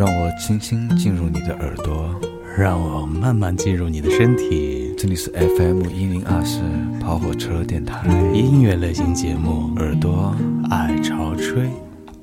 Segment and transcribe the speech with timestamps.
[0.00, 2.18] 让我轻轻进入你的耳朵，
[2.56, 4.94] 让我慢慢进入你的身体。
[4.96, 6.62] 这里是 FM 一零二四
[6.98, 8.08] 跑火车电台。
[8.32, 10.34] 音乐类型节目，耳朵。
[10.70, 11.68] 爱潮吹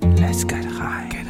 [0.01, 1.26] ，Let's get high。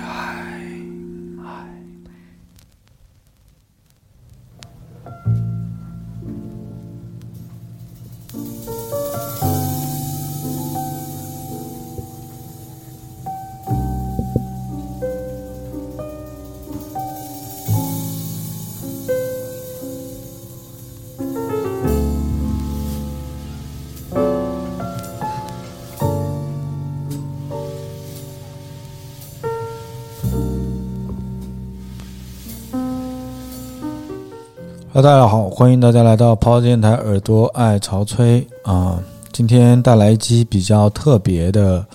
[34.97, 38.99] 大家好，欢迎大家来到跑电台，耳朵爱潮吹啊！
[39.31, 41.85] 今天带来一期比较特别的，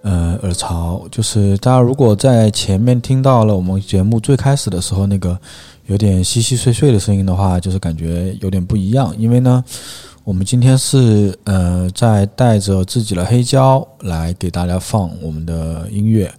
[0.00, 5.38] 呃，耳潮，就是大家如果在前面听到了我们节目最开始的时候那个
[5.84, 9.62] 有点稀稀碎碎的声音的话，就是感觉有点不一样，因为呢，
[10.24, 16.32] 我们今天是呃在带着自己的黑胶来给大家放我们的音乐，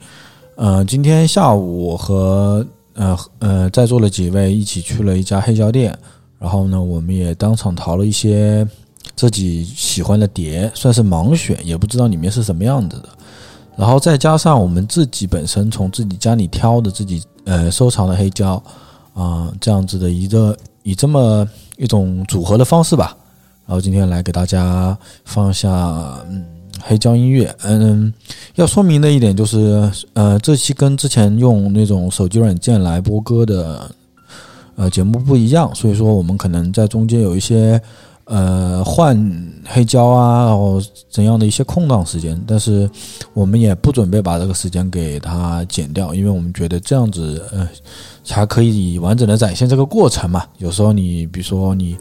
[0.55, 2.65] 呃，今天下午和。
[3.01, 5.97] 呃呃，在座的几位一起去了一家黑胶店，
[6.37, 8.67] 然后呢，我们也当场淘了一些
[9.15, 13.09] 自己喜欢的碟，算是盲选，也不知道里面是什么样子的。
[13.75, 18.61] 然后再加上我们自己本身从自己家里挑的自己呃收藏的黑胶
[19.15, 23.17] 啊，这样子的一个以这么一种组合的方式吧。
[23.65, 25.67] 然后今天来给大家放下
[26.29, 26.60] 嗯。
[26.83, 28.11] 黑胶音乐，嗯，
[28.55, 33.89] 要说明的一点就是，呃，这期跟之前用那种手机软件来播歌的，
[34.75, 37.79] 呃，节目不一样，所以说我们可能在中间有一些，
[38.25, 39.15] 呃，换
[39.67, 42.89] 黑胶啊，然后怎样的一些空档时间，但是
[43.33, 47.69] 我们也不准备把这个时间给它剪掉，因为我们觉得这样子，呃，
[48.23, 50.45] 才可以完整的展现这个过程嘛。
[50.57, 51.95] 有时候你比如说你，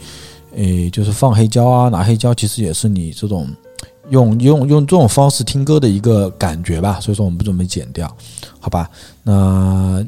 [0.56, 3.46] 诶，就是放黑胶啊，拿黑胶，其实也是你这种。
[4.10, 8.06] 用用用这种方式听歌的一个感觉吧，所以说我们不准备剪掉，
[8.58, 8.88] 好吧？
[9.22, 10.04] 那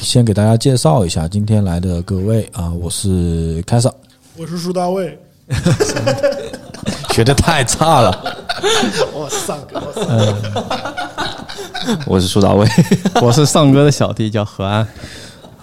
[0.00, 3.92] 先给大家介绍一下今天来的各位啊，我是凯少，
[4.36, 5.18] 我是苏大卫，
[7.10, 8.36] 学的太差了，
[9.12, 9.82] 我上哥，
[12.06, 12.68] 我 是苏大卫，
[13.20, 14.86] 我是上哥的小弟叫何安。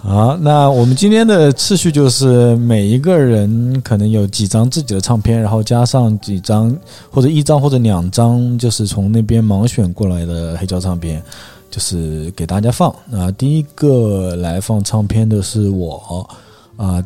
[0.02, 6.74] 好，那我们今天的次序就是每一个人可能有几张自己的唱片，然后加上几张
[7.10, 11.20] 或者一张或者两张，就是从那边盲选过来的黑胶唱片，
[11.72, 12.94] 就是给大家放。
[13.10, 16.28] 那第一个来放唱片的是我
[16.76, 17.04] 啊，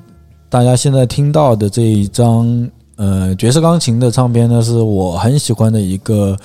[0.50, 6.36] 大家现在听到的这一张呃爵士钢琴的唱片呢，是我很喜欢的一个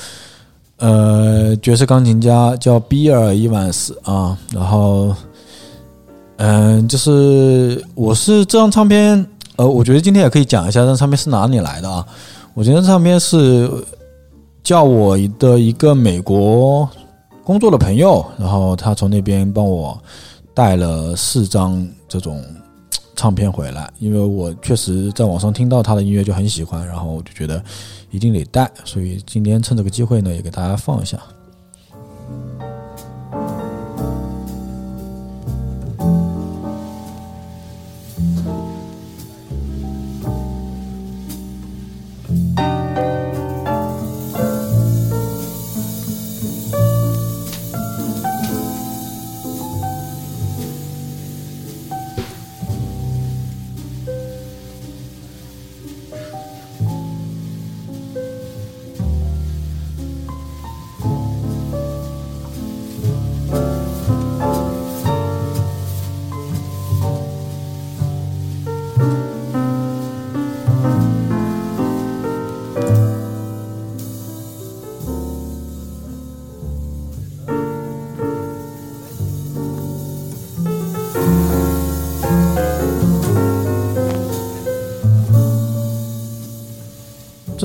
[0.77, 5.13] 呃爵士钢琴家，叫比尔伊万斯啊，然后。
[6.37, 9.25] 嗯，就是我是这张唱片，
[9.55, 12.05] 呃，我觉得今天也可以讲一下这张唱片是哪里来的啊。
[12.53, 13.69] 我觉得唱片是
[14.63, 16.87] 叫我的一个美国
[17.43, 19.97] 工作的朋友，然后他从那边帮我
[20.53, 22.43] 带了四张这种
[23.15, 27.63] 唱片回来，因为我确实在网上听到他的音乐就很喜欢，然后我就觉得
[28.11, 31.17] 一定得带，所以今天趁这个机会呢，也给大家放一下。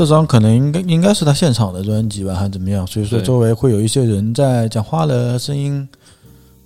[0.00, 2.86] 这张可能应该应该是他现场的专辑吧，还是怎么样？
[2.86, 5.86] 所以说周围会有一些人在讲话的声音，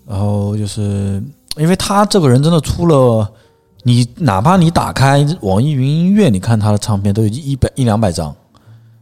[0.07, 1.21] 然后就是
[1.57, 3.29] 因为他这个人真的出了，
[3.83, 8.33] 你哪怕你打开网易云音乐，你看他的唱片都有一百一两百张，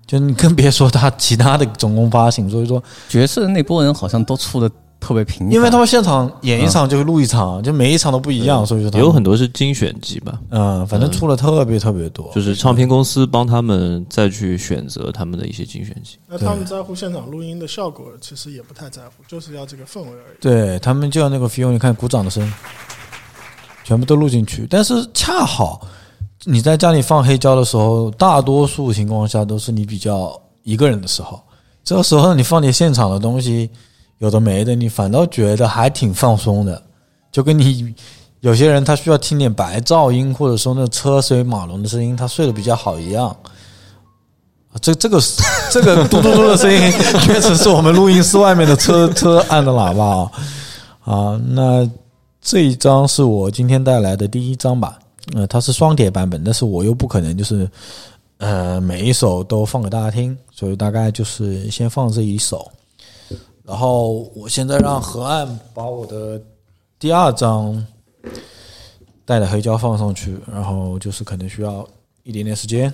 [0.06, 2.49] 就你更别说他其他的总共发行。
[2.49, 4.70] 所以说，爵士的那波人好像都出的
[5.03, 16.17] 特别平凡，因为他们现场演一场就录一场，就每一场都不一样，所以说他有很多是精选集吧，嗯，反正出了特别特别多，就是唱片公司帮他们再去选择他们的一些精选集。
[16.29, 20.37] 那他们在乎现场录音的效果，其实也不太在乎，就是要这个氛围而已。
[20.41, 22.53] 对他们就要那个 feel，你看鼓掌的声，
[23.83, 24.67] 全部都录进去。
[24.71, 25.85] 但是恰好
[26.45, 31.41] 你在家里放黑胶的时候，大多数情况下都是你比较一个人的时候，
[31.85, 33.69] 这个时候你放点现场的东西，
[34.23, 36.81] 有的没的，你反倒觉得还挺放松的，
[37.33, 37.93] 就跟你
[38.39, 43.37] 有些人他需要听点白噪音，或者说那车水马龙的声音，他睡得比较好一样。
[44.81, 45.21] 这这个
[45.73, 46.79] 这个嘟嘟嘟的声音，
[47.21, 50.31] 确实是我们录音室外面的车车按的喇叭啊
[51.01, 51.41] 啊。
[51.49, 51.91] 那
[52.41, 55.01] 这一张是我今天带来的第一张吧，
[55.35, 57.69] 呃，它是双碟版本，但是我又不可能就是
[58.39, 62.71] 呃每一首都放给大家听，所以大概就是先放这一首，
[63.64, 66.41] 然后我现在让河岸把我的
[66.99, 67.87] 第二张
[69.25, 71.87] 带的黑胶放上去，然后就是可能需要
[72.25, 72.93] 一点点时间，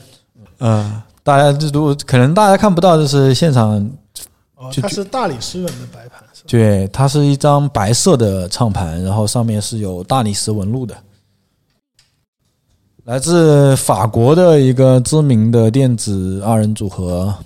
[0.59, 3.75] 嗯、大家这如果可能大家看不到，就是现场
[4.57, 6.49] 哦，它是大理石纹的白盘，是吧？
[6.49, 10.97] 对，它是一张白色的唱盘，然后上面是有大理石纹路的，
[13.05, 17.41] 来自法国的一个知名的电子二人组合，啊，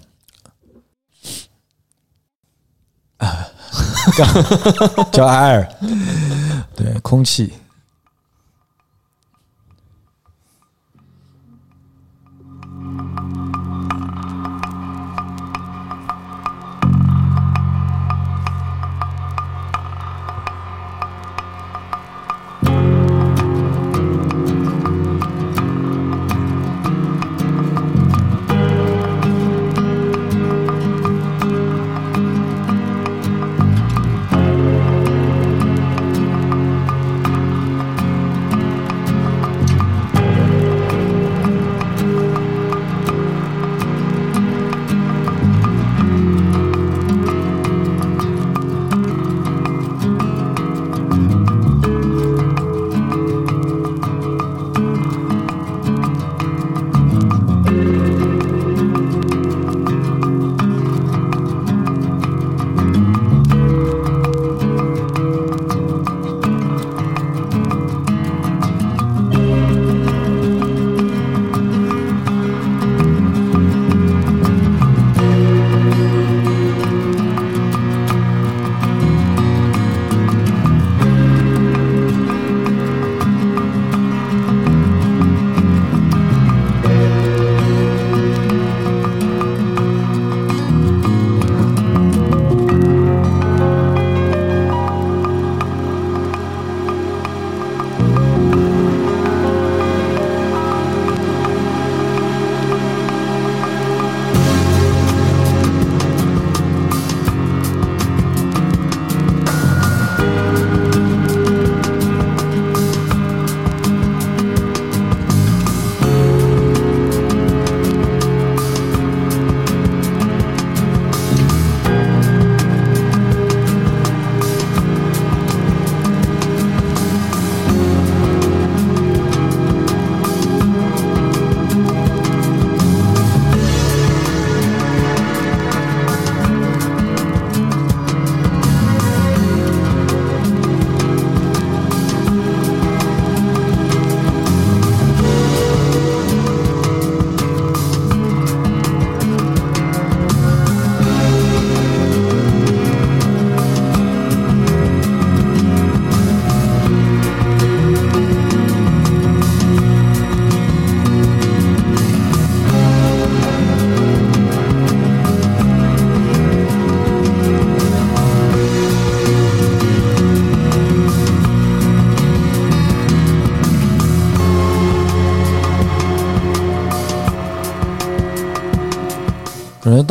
[4.17, 4.27] 叫
[5.13, 5.69] 叫埃尔，
[6.77, 7.53] 对，空气。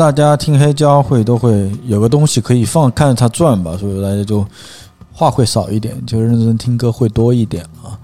[0.02, 4.44] 大家听黑胶会都会有个东西可以放，看着它转吧，所以大家就
[5.12, 7.94] 话会少一点，就认真听歌会多一点啊。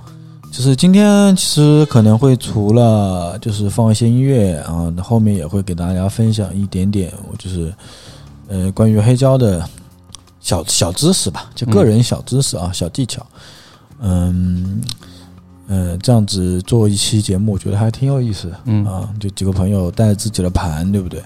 [0.53, 7.75] 就是今天其实可能会除了就是放一些音乐啊，后面也会给大家分享一点点，我就是
[8.47, 9.69] 呃关于黑胶的
[10.41, 13.27] 小小知识吧，就个人小知识啊，小技巧。
[14.01, 14.81] 嗯，
[15.67, 18.61] 呃，这样子做一期节目，我觉得还挺有意思的。
[18.67, 21.21] 嗯啊，就几个朋友带着自己的盘，对不对？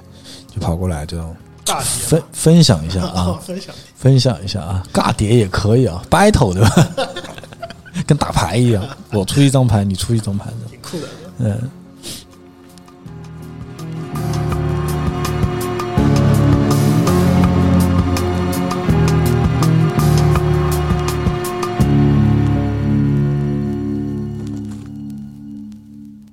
[0.54, 6.88] 就跑过来这种大碟分分享一下，啊，分享分享一下啊，尬碟也可以啊，battle 对吧？
[8.06, 11.06] 跟打牌一样，我出一张牌，你出一张牌的，挺酷的。
[11.38, 11.71] 嗯。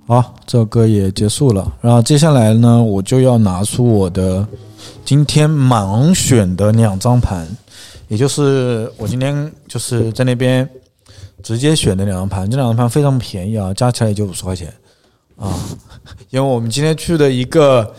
[0.10, 1.72] 好，这首歌也结束了。
[1.82, 4.44] 然后接下来呢，我就要拿出我的
[5.06, 7.48] 今天盲选的两张盘，
[8.08, 10.68] 也就是我今天就是在那边
[11.44, 12.50] 直接选的两张盘。
[12.50, 14.74] 这两张盘非常便宜啊，加起来也就五十块钱
[15.36, 15.54] 啊。
[16.32, 17.94] 因为我们今天去的一个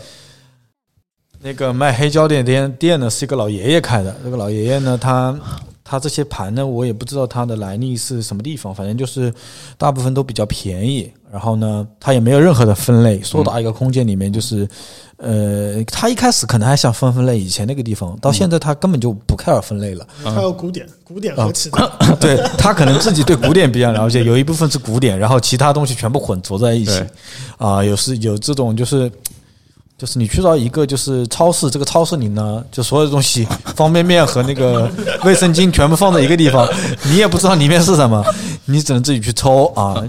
[1.39, 4.13] 那个卖黑胶店店店呢，是一个老爷爷开的。
[4.21, 5.33] 这个老爷爷呢，他
[5.83, 9.33] 他这些盘呢，我也不知道它的来历是什么地方，反正就是
[9.77, 11.11] 大部分都比较便宜。
[11.31, 14.67] 然后呢，它也没有任何的分类，缩到一个空间里面就是，
[15.15, 20.05] 呃，他一开始可能还想分分类，以前那个地方，到现在他根本就不 care 分类了。
[20.25, 21.87] 他有古典，古典和其他，
[22.19, 27.01] 对他可能自己对古典比较了解，有一部分是古典，然后其他东西全部混浊在一起。
[27.57, 29.09] 啊，有是有这种就是。
[30.01, 34.89] 就是你去到一个就是超市，这个超市里呢，就所有的东西， 方便面和那个
[35.23, 36.67] 卫生巾全部放在一个地方，
[37.03, 38.25] 你也不知道里面是什么，
[38.65, 40.03] 你只能自己去抽啊。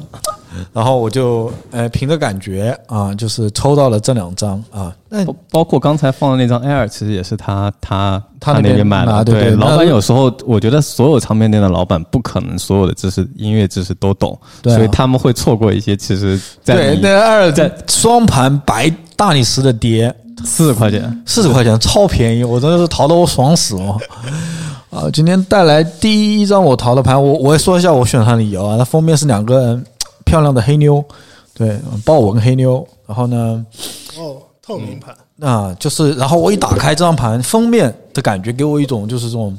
[0.73, 4.94] 然后我就呃凭着感觉啊，就是抽到了这两张啊。
[5.09, 9.25] 那包括刚才放的那张 Air，其实也是他他他那边买的。
[9.25, 15.97] 对，老板有时候我觉得所有唱片店的老板不可能所有的知识音乐知识都懂，所以他们会错过一些。
[15.97, 18.92] 其实，对那 Air 在双盘白。
[19.14, 23.97] 大理石的碟四十块钱，四十块钱超便宜，我真的是淘的我爽死了。
[24.90, 28.76] 啊，今天带来第一张我淘的盘，我我也说一下我选它的理由啊。
[28.76, 29.78] 它封面是两个
[30.33, 31.05] 漂亮的黑妞，
[31.53, 32.89] 对，豹纹黑妞。
[33.07, 33.67] 然后呢，
[34.17, 35.15] 哦，透明盘
[35.47, 39.55] 啊，就是，然后我一打开这张盘封面的感觉，给我一种就是这种，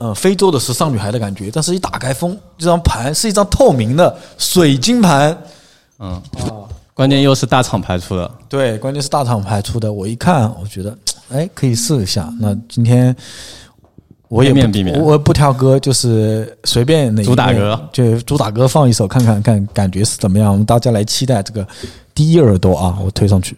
[0.00, 1.50] 嗯，非洲的时尚女孩的感觉。
[1.52, 5.36] 但是一打开封这张盘是一张透明的水晶盘，
[5.98, 6.64] 嗯啊。
[6.94, 9.92] 关键又是大厂牌出的，对，关键是大厂牌出的。
[9.92, 10.96] 我一看，我觉得，
[11.30, 12.32] 哎，可以试一下。
[12.40, 13.14] 那今天
[14.32, 20.50] 我也面不，我不挑歌，就是随便哪主打歌，就主打歌放一首，看看看感觉是怎么样。
[20.50, 21.68] 我们大家来期待这个
[22.14, 22.98] 第一耳朵啊！
[23.04, 23.54] 我推上去，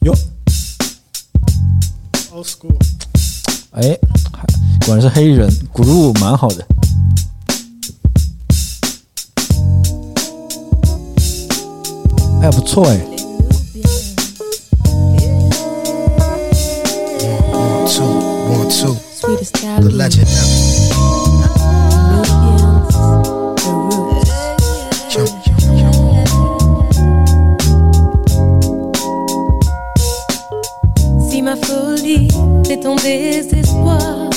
[0.00, 0.14] 哟
[2.32, 2.74] ，old school，
[3.72, 3.98] 哎，
[4.86, 6.66] 果然是黑人，鼓路蛮好的。
[12.40, 13.23] 哎不错哎。
[17.86, 18.00] Si
[31.42, 32.28] ma folie
[32.70, 34.30] est ton désespoir,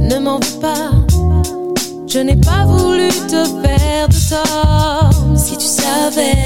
[0.00, 0.92] ne m'en veux pas.
[2.06, 5.10] Je n'ai pas voulu te faire de tort.
[5.36, 6.44] Si tu savais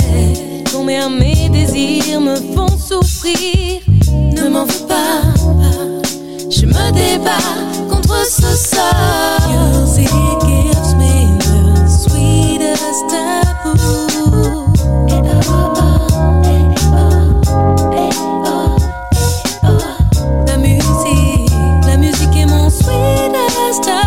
[0.72, 3.82] combien mes désirs me font souffrir,
[4.49, 5.21] m'en veux pas.
[6.49, 7.45] Je me débat
[7.89, 8.81] contre ce sort.
[9.43, 10.09] Cause it
[10.41, 13.73] gives me the sweetest taboo.
[20.47, 21.51] La musique,
[21.85, 24.03] la musique est mon sweetest taboo.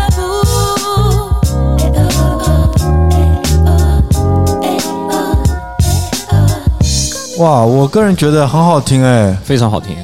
[7.37, 9.95] 哇，我个人觉得很好听哎，非常好听。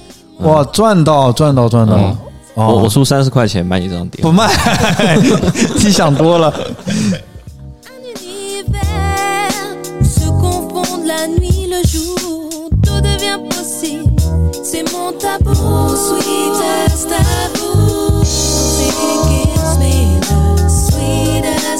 [0.42, 2.16] 哇赚到赚到赚到。
[2.54, 2.74] 哦。
[2.82, 4.22] 我出三十块钱买你这张碟。
[4.22, 4.48] 不卖。
[5.82, 6.52] 你想多了。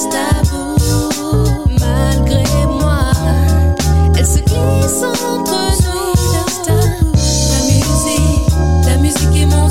[0.00, 0.50] Stop.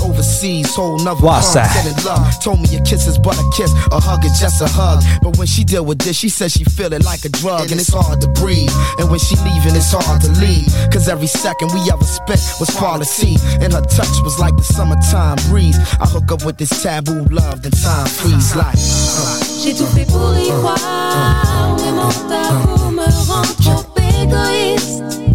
[0.00, 2.42] was overseas, whole nother What's in Love.
[2.42, 5.02] Told me a kiss is but a kiss, a hug is just a hug.
[5.22, 7.80] But when she deal with this, she says she feel it like a drug, and
[7.80, 8.72] it's hard to breathe.
[8.98, 10.68] And when she leaving, it's hard to leave.
[10.92, 15.38] Cause every second we ever spent was quality, and her touch was like the summertime
[15.48, 15.78] breeze.
[16.00, 18.76] I hook up with this taboo love, the time freeze like.
[18.76, 19.44] Uh.
[19.62, 23.84] J'ai tout fait pour y uh, croire, uh, mais mon amour me rend trop
[24.22, 25.27] égoïste.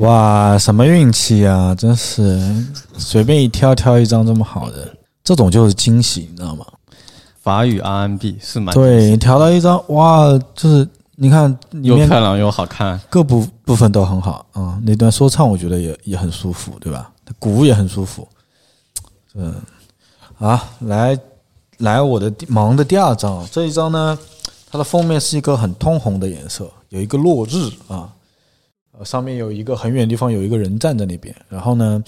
[0.00, 1.74] 哇，什么运气啊！
[1.74, 2.40] 真是
[2.96, 6.64] 随便一挑挑一张这么好的，这种就是惊喜，你知道吗？
[7.42, 17.10] 法语 RMB 是蛮对，调到一张哇，就是你看又漂亮又好看，各部部分都很好啊、那段说唱我觉得也也很舒服，对吧？
[17.38, 18.26] 鼓也很舒服。
[19.34, 19.54] 嗯，
[20.38, 21.18] 啊，来
[21.78, 24.18] 来，我的第忙的第二张，这一张呢，
[24.70, 28.08] 它的封面是一个很通红的颜色，有一个落日啊，
[28.92, 32.02] 呃，上面有一个很远的地方有一个人站在那边，然后呢，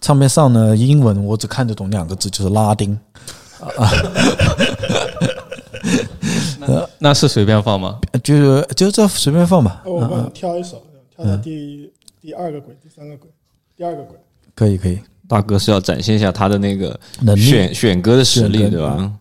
[0.00, 2.98] 唱片上呢英文我只看得懂两个字，就是拉丁。
[6.98, 7.98] 那是随便放吗？
[8.22, 10.82] 就是就这随便放吧，哦我帮你挑一首，
[11.14, 13.28] 挑到第第二个轨、第三个轨、
[13.76, 14.16] 第二个轨。
[14.54, 16.98] 可以可以，大哥是要展现一下他的那个
[17.36, 19.12] 选选歌的实力，对吧？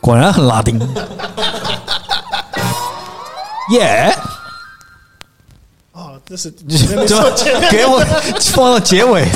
[0.00, 0.78] 果然很拉丁。
[3.70, 4.14] 耶、
[5.92, 7.30] 哦，这是你没说
[7.70, 8.00] 给我
[8.54, 9.26] 放到结尾。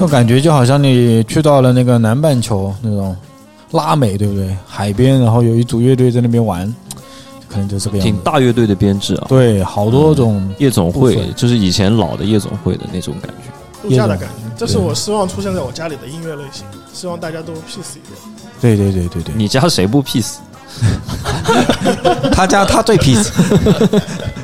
[0.00, 3.14] 就感觉就好像你去到了那个南半球那种
[3.72, 4.56] 拉美，对不对？
[4.66, 6.74] 海边，然后有一组乐队在那边玩，
[7.50, 8.16] 可能就这个样挺。
[8.20, 13.86] 大乐队的编制啊，对，好多种夜总会就是以前老的夜总会的那种感觉。
[13.86, 18.18] 度假的感觉，这是我希望出现在我家里的音乐类型，希望大家都 peace 一点。
[18.58, 20.36] 对对对对对，你家谁不 peace？
[22.32, 23.28] 他家他最 peace。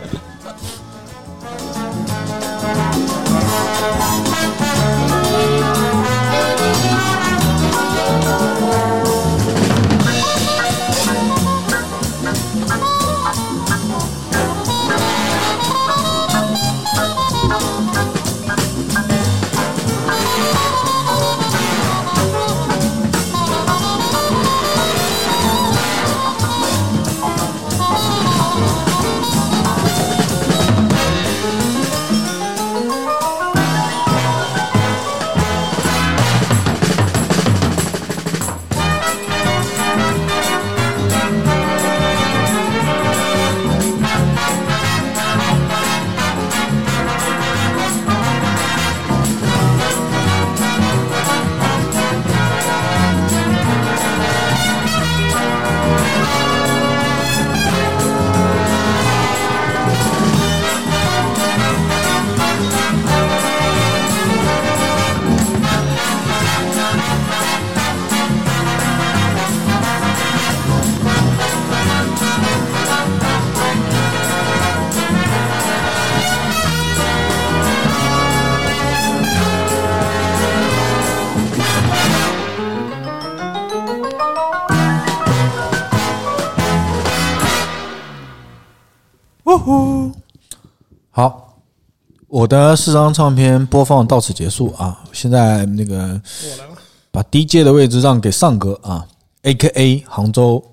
[92.46, 95.02] 我的四张唱片播放到此结束啊！
[95.12, 96.76] 现在那个我来了，
[97.10, 99.04] 把 DJ 的位置让给上哥啊
[99.42, 100.64] ，A.K.A 杭州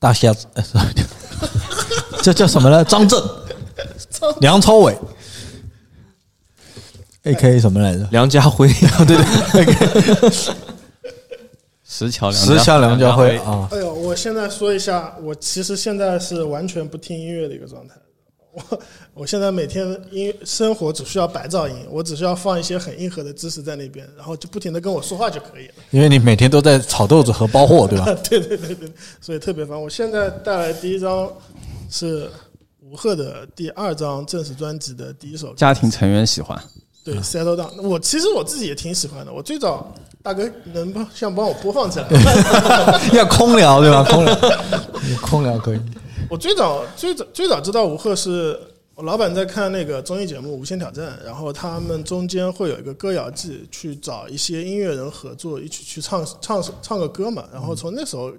[0.00, 0.64] 大虾子，呃
[2.20, 2.84] 这叫什么呢？
[2.84, 3.22] 张震、
[4.40, 4.98] 梁朝伟
[7.22, 8.08] ，A.K.A 什么来着？
[8.10, 8.66] 梁家辉，
[9.06, 9.16] 对
[9.64, 10.30] 对，
[11.86, 17.94] 石桥梁石桥梁家辉啊，哎呦，我现在说一下，我其实现在是完全不听音乐的一个状态。
[18.54, 18.80] 我
[19.14, 25.74] 我现在每天音生活只需要白噪音，我只需要放一些很硬核的知识在那边，然后就不停的跟我说话就可以了。
[25.90, 28.04] 因为你每天都在炒豆子和包货，对吧？
[28.28, 28.88] 对对对对，
[29.20, 29.80] 所以特别烦。
[29.80, 31.28] 我现在带来第一张
[31.90, 32.30] 是
[32.80, 36.56] 吴赫的第二张正式专辑的第一首歌，家庭成员喜欢，
[37.04, 37.82] 对 Settle Down。
[37.82, 39.32] 我其实我自己也挺喜欢的。
[39.32, 42.08] 我最早大哥能帮想帮我播放起来，
[43.12, 44.04] 要空聊对吧？
[44.04, 44.38] 空聊，
[45.20, 45.80] 空聊可以。
[46.30, 48.58] 我最早最早最早知道吴赫是
[48.94, 57.44] 我老板在看那个综艺节目《无限挑战》，然后他们中间会有一个歌谣季，去找一些音乐人合作，一起去唱唱唱个歌嘛。
[57.52, 58.32] 然后从那时候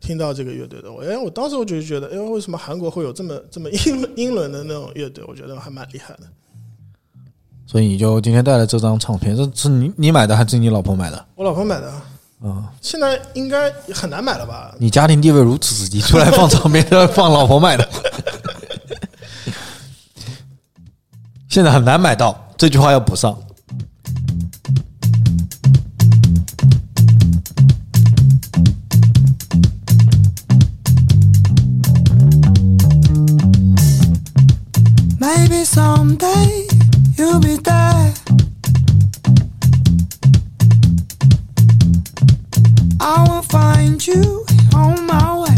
[0.00, 5.22] 听到这个乐队的，我哎，我当时我就觉得，哎，为什么韩国会有这么这么英英伦的那种乐队？
[5.28, 6.22] 我觉得还蛮厉害的。
[7.66, 11.26] 所以你就今天带来这张唱片，这是你你买的还是你老婆买的？
[11.34, 11.92] 我老婆买的，
[12.42, 14.72] 啊、现在应该很难买了吧？
[14.78, 17.88] 你家庭地位如此之低，出来放唱片都要放老婆买的，
[21.48, 23.36] 现在很难买到，这句话要补上。
[35.18, 36.68] Maybe someday
[37.16, 38.25] you'll be there.
[43.08, 45.56] I will find you on my way.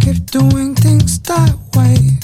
[0.00, 2.19] Keep doing things that way,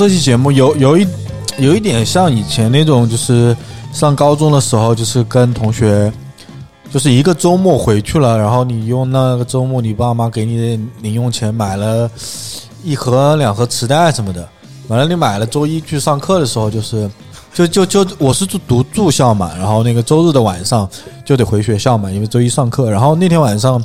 [0.00, 1.06] 这期节目有有一
[1.58, 3.54] 有一点像以前那种，就是
[3.92, 6.10] 上高中的时候，就是跟同学，
[6.90, 12.10] 就是一个周末回去了，然后你用那个周末你爸妈给你的零用钱买了
[12.82, 14.48] 一盒两盒磁带什么的，
[14.88, 17.06] 完了你买了，周一去上课的时候就是。
[17.52, 20.88] 就就就我是住读住校嘛，然后那个周日的晚上
[21.26, 22.90] 就得回学校嘛，因为周一上课。
[22.90, 23.84] 然后那天晚上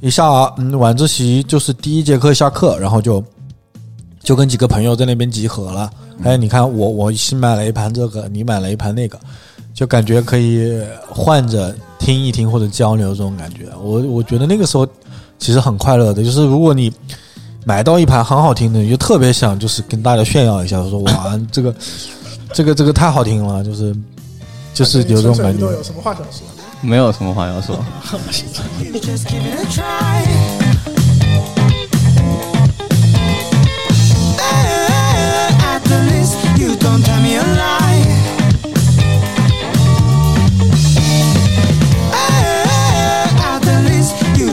[0.00, 0.26] 一下
[0.58, 3.24] 嗯晚自习就是第一节课下课，然后就
[4.28, 5.90] 就跟几个朋友在那边集合了。
[6.22, 9.18] 哎，你看我我新买了一盘这个，你买了一盘那个，
[9.72, 13.60] 就感觉可以换着听一听或者交流这种感觉。
[13.82, 14.86] 我我觉得那个时候
[15.38, 16.92] 其实很快乐的，就是如果你
[17.64, 21.74] 买到一盘很好听的，你就特别想就是跟大家炫耀一下，说哇这个
[22.52, 23.96] 这个这个太好听了，就是
[24.74, 25.64] 就是有这种感觉。
[25.72, 26.46] 有什么话想说？
[26.82, 27.82] 没有什么话要说。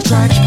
[0.05, 0.44] track.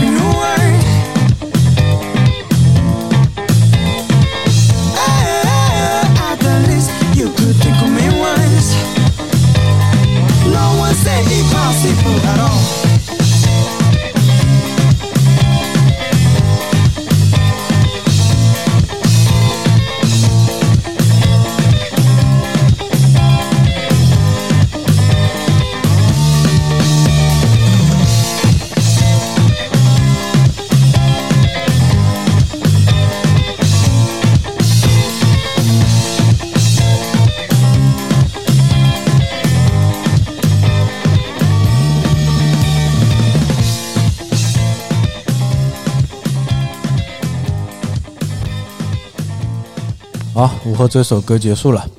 [50.38, 51.90] 好，午后这首歌结束了，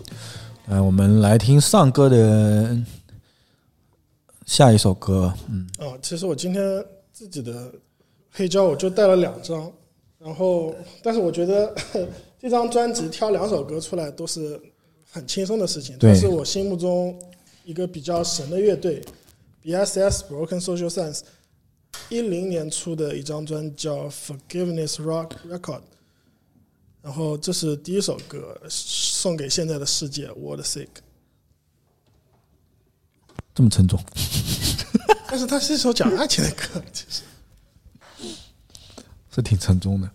[0.69, 2.73] 呃，我们来听上歌的
[4.45, 5.33] 下一首歌。
[5.49, 6.63] 嗯，啊，其实我今天
[7.11, 7.69] 自己的
[8.31, 9.69] 黑胶我就带了两张，
[10.17, 10.73] 然后
[11.03, 11.75] 但是我觉得
[12.39, 14.57] 这张专辑挑两首歌出来都是
[15.11, 15.97] 很轻松的事情。
[15.97, 17.19] 对这是我心目中
[17.65, 19.03] 一个比较神的乐队
[19.65, 21.23] ，BSS Broken Social Science，
[22.07, 25.79] 一零年出的一张专辑叫《Forgiveness Rock Record》，
[27.01, 30.87] 然后这是第一首歌，送给现在的世界，World Sick。
[33.55, 34.01] 这么沉重，
[35.27, 37.21] 但是它是一首讲爱情的歌，其实。
[39.31, 40.09] 是挺沉重的。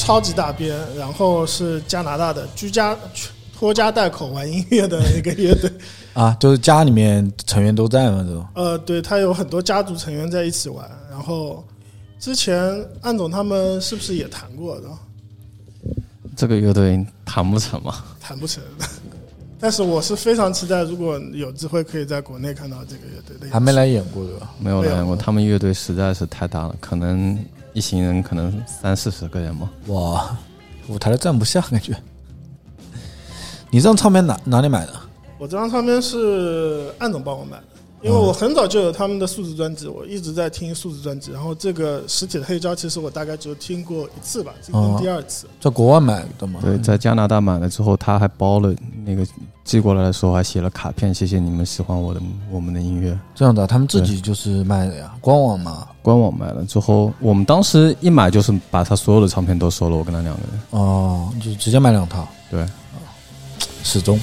[0.00, 2.96] 超级大编，然后是加拿大的居家
[3.54, 5.70] 拖家带口玩音乐的一个乐队。
[6.14, 8.44] 啊，就是家里面成员都在嘛，这种。
[8.54, 11.62] 呃，对他有很多家族成员在一起玩，然后
[12.18, 12.58] 之前
[13.02, 14.88] 安总他们是不是也谈过的？
[16.34, 18.02] 这个乐队谈不成嘛？
[18.18, 18.62] 谈不成。
[19.60, 24.50] 但是我是非常期待，如果有机会可以在国内看到这个乐队的，还没来演过对吧？
[24.58, 27.38] 没有没有来过，他们乐队实在是太大了，可能
[27.72, 29.70] 一行人可能三四十个人嘛。
[29.86, 30.36] 哇，
[30.88, 31.96] 舞台都站不下，感觉。
[33.70, 34.92] 你这张唱片哪哪里买的？
[35.38, 37.64] 我这张唱片是安总帮我买的，
[38.02, 41.32] 因为我很早就有他们的数字专辑，我一直在听数字专辑。
[41.32, 45.46] 然后这个实体的黑胶，其实我大概只有听过一次吧，今天第二次。
[45.60, 46.60] 在国外买的吗？
[46.62, 49.26] 对，在加拿大买了之后，他还包了那个
[49.64, 53.18] 寄过来的时候还写了卡片，谢谢你们喜欢我的我们的音乐。
[53.34, 55.86] 这样的，他们自己就是卖的呀，官网嘛。
[56.02, 60.60] 官网买了之后，我们当时一买就是把他所有的唱片都收了，我跟他两个人。
[60.70, 62.66] 哦，就直接买两套，对，
[63.84, 64.18] 始终。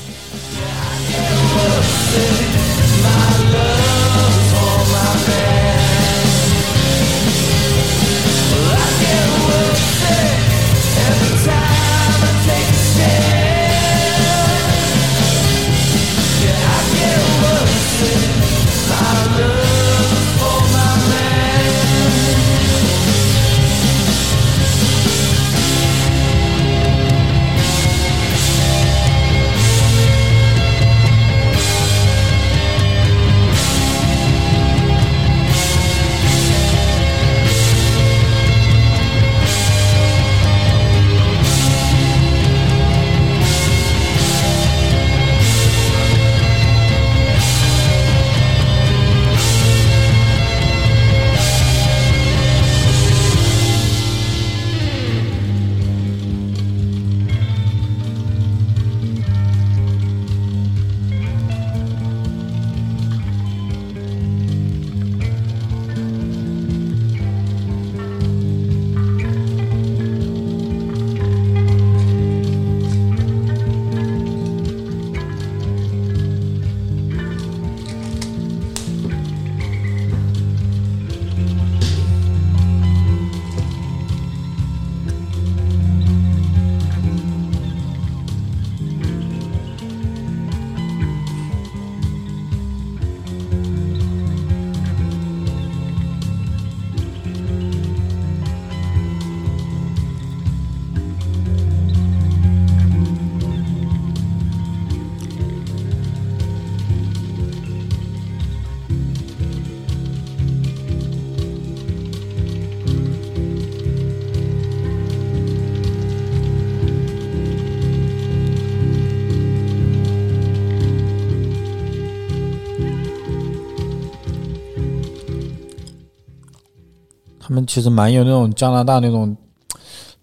[127.57, 129.35] 们其实蛮有那种加拿大那种，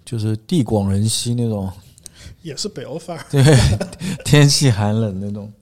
[0.04, 1.68] 就是地广人稀那种，
[2.42, 3.26] 也是北欧范儿。
[3.28, 3.42] 对，
[4.24, 5.52] 天气寒冷那种，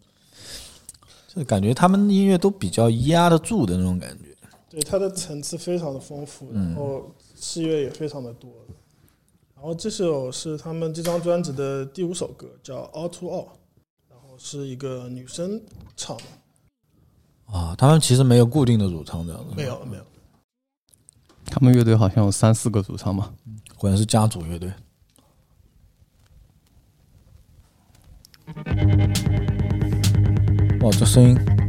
[1.34, 4.24] 就感觉他们音乐都比较压得住的那种感觉。
[4.68, 8.50] 对，它的层次非常的丰富，然后器乐也非常的多。
[9.54, 13.44] 然后这首是他们这张专辑的第五首歌，叫《All to All》，
[14.10, 15.62] 然后是一个女生
[15.96, 16.22] 唱的。
[17.46, 20.02] 啊，他们其实没有固定的主唱这样子，没有没有。
[21.46, 23.32] 他们乐队好像有三四个主唱嘛，
[23.76, 24.72] 果然是家族乐队。
[30.80, 31.61] 哇，这声音！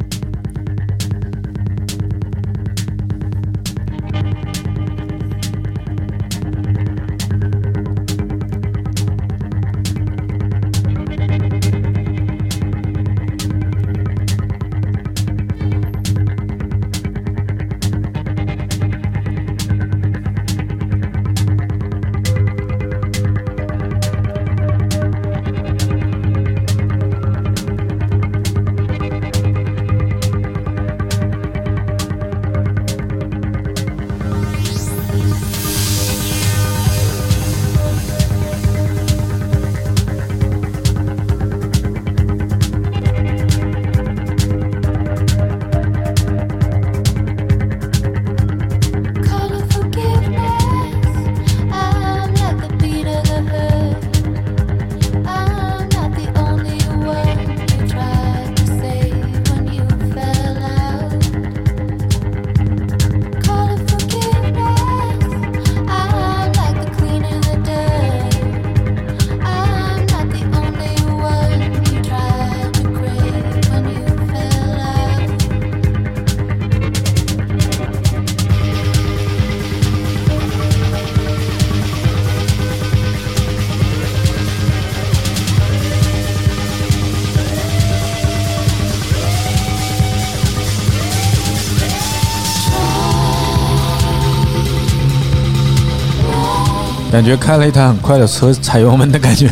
[97.14, 99.48] 感觉开了一台很快的车，踩油门的感觉。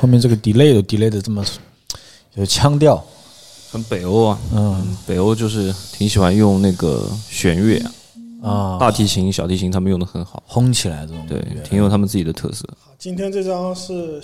[0.00, 1.44] 后面这个 delay 都 delay 的这么
[2.34, 3.04] 有腔调，
[3.70, 4.96] 很北欧啊，嗯。
[5.06, 7.78] 北欧就是挺喜欢用那个弦乐
[8.42, 12.64] 啊，啊，大提琴、小提琴他们用的很好，轰起来这种对，挺有他们自己的特色。
[12.96, 14.22] 今天这张是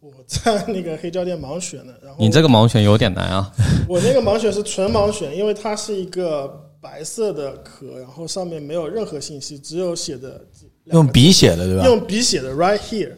[0.00, 3.52] 我在那个黑胶店盲选的，然后你这个盲选有点难啊。
[3.88, 6.48] 我那个盲选是纯盲选，因为它是一个
[6.80, 10.44] 白色的壳，然后上面没有任何信息，只有写的
[10.86, 11.84] 用笔写的对吧？
[11.84, 13.12] 用笔写的 right here，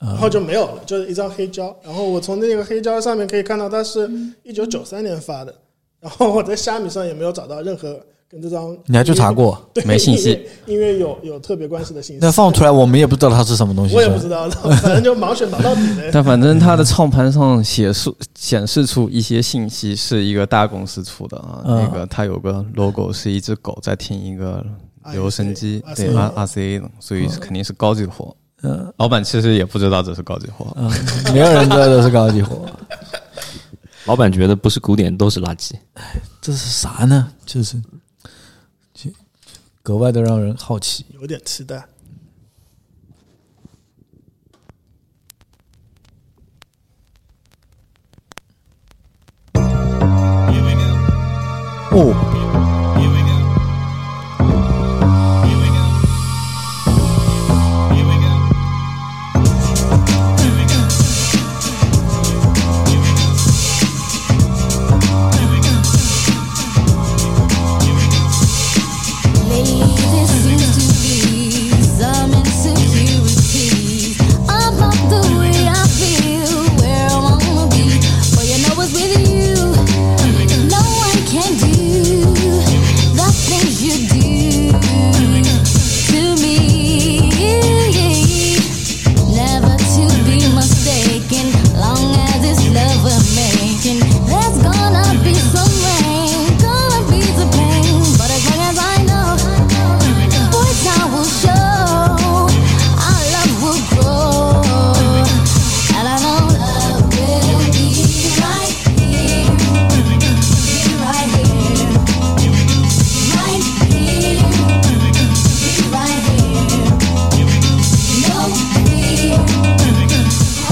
[0.00, 1.74] 然后就没有了，就是一张黑胶。
[1.82, 4.10] 然后我从那个黑胶上面可以看到，它是
[4.42, 5.54] 一九九三年发的。
[6.00, 7.98] 然后我在虾米上也没有找到任何
[8.30, 9.58] 跟这张你还去查过？
[9.72, 12.18] 对没信息因为有有特别关系的信息。
[12.20, 16.10] 那放出来我们也不知道它是什么东西，我也不知道，反正就盲选盲到底的。
[16.12, 21.62] 但反正它的唱盘上显示显示出一些信息，是一个大公司出的啊。
[21.64, 24.62] 嗯那个它有个 logo 是一只狗在听一个
[25.14, 28.36] 留声机，对 R R C A 的，所以肯定是高级货。
[28.64, 30.90] 嗯老板其实也不知道这是高级货，嗯，
[31.32, 32.66] 没有人知道这是高级货，
[34.06, 35.72] 老板觉得不是古典都是垃圾，
[36.40, 37.30] 这是啥呢？
[37.44, 37.80] 就是
[38.94, 39.10] 就
[39.82, 41.04] 格外的让人好奇。
[41.20, 41.86] 有点期待。
[51.96, 52.43] 哦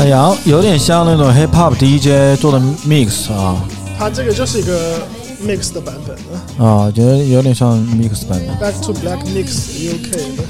[0.02, 3.64] 海洋有点像那种 hip hop DJ 做的 mix 啊
[3.96, 4.98] 它这个就是一个
[5.46, 6.16] mix 的版本
[6.58, 10.42] 啊我，觉得有点像 mix 版本，，Back to Black Mix UK 的。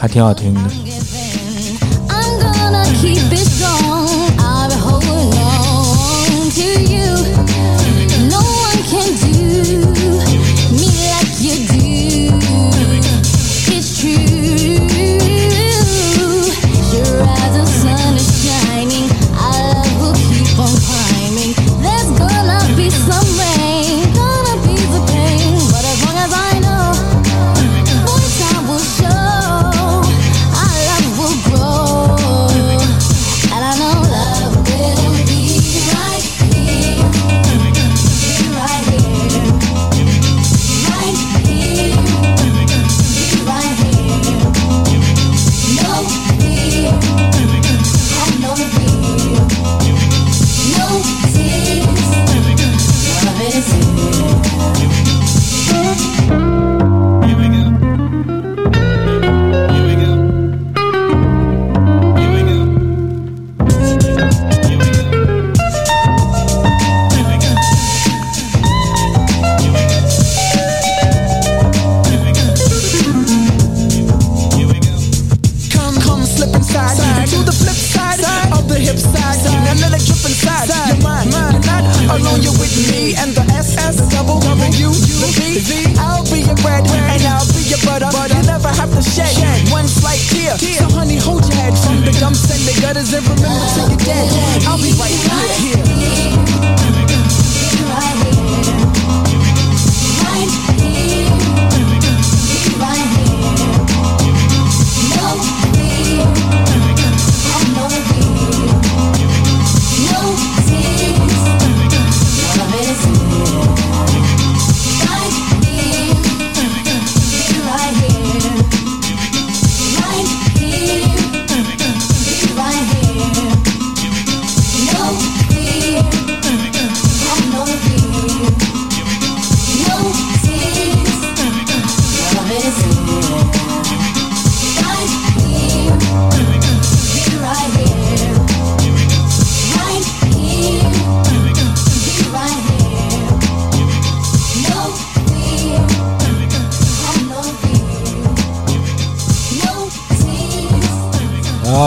[0.00, 0.60] 还挺好听的。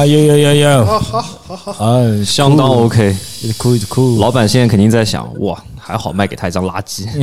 [0.01, 1.73] 啊，有有有有，好好好好。
[1.73, 3.15] 好，啊，相当 OK。
[3.55, 7.05] 酷酷，老板现在肯定在想，哇，还好卖给他一张垃圾。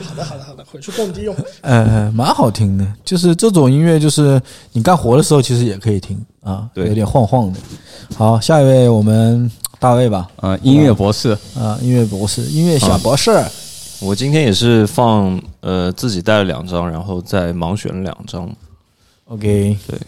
[0.00, 1.36] 好的好的好的，回去蹦迪用。
[1.60, 4.40] 呃，蛮好听的，就是这种音乐，就是
[4.72, 6.88] 你干活的时候其实也可以听啊，对。
[6.88, 7.58] 有点晃晃的。
[8.16, 13.30] 好，下一位我们大卫吧，啊，音乐博士，啊，音乐博士，音乐小博士，
[14.00, 18.50] 我今天也是放呃自己带了两张，然后再盲选了两张。
[19.26, 19.98] OK，对，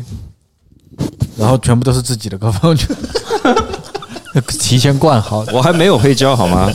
[1.37, 2.89] 然后全部都是自己的歌放去，
[4.59, 6.73] 提前灌好我还没有黑胶好吗？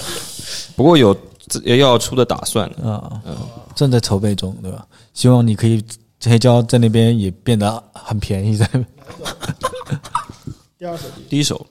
[0.76, 1.16] 不过有
[1.48, 2.90] 自要出的打算的。
[2.90, 3.22] 啊，
[3.76, 4.86] 正在筹备中，对吧？
[5.14, 5.84] 希望你可以
[6.24, 8.88] 黑胶在那边也变得很便宜，在那边
[10.78, 11.66] 第二首第第一首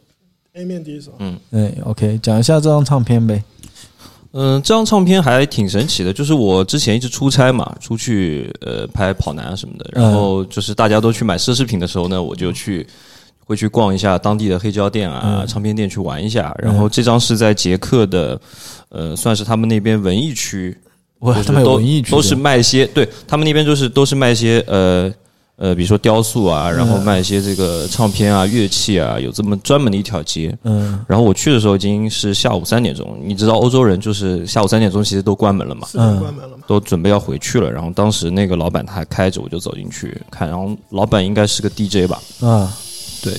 [0.55, 1.12] ，A 面第一首，
[1.51, 3.43] 对，OK，讲一下这张唱片呗。
[4.33, 12.87] 嗯、这张唱片还挺神奇的，就是我之前一直出差嘛，出去呃拍跑男啊什么的，然后就是大家都去买奢侈品的时候呢，我就去
[13.45, 16.55] 会去逛一下当地的黑胶店啊、唱片店去玩一下。
[16.59, 18.41] 然后这张是在捷克的，
[18.91, 20.76] 呃，算是他们那边文艺区，
[21.20, 25.12] 哇，他们有就是都都是卖一些，对他们那边就是都是卖一些呃
[25.61, 30.56] 呃，比如说雕塑啊，然后卖一些这个唱片啊、乐器啊，有这么专门的一条街。
[30.64, 36.64] 嗯然后我去的时候已经是下午三点钟，你知道欧洲人就是下午三点钟其实都关门了嘛，嗯关门了嘛。
[36.66, 37.70] 都准备要回去了。
[37.70, 42.72] 然后当时那个老板他还开着，我就走进去看，然后老板应该是个 DJ 吧，啊，
[43.22, 43.36] 对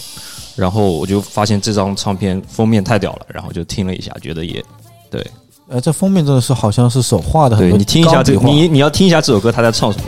[0.55, 4.63] 然后我就发现这张唱片封面太屌了，然后就听了一下，觉得也
[5.09, 5.25] 对
[5.69, 10.05] 呃，这封面真的是好像是手画的，很多对，你听一下这你你要听一下这首歌他在唱什么。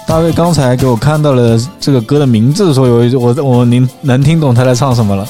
[0.06, 5.26] 大卫刚才给我看到了这个歌的名字的时候，有一我我您能听懂他在唱什么了。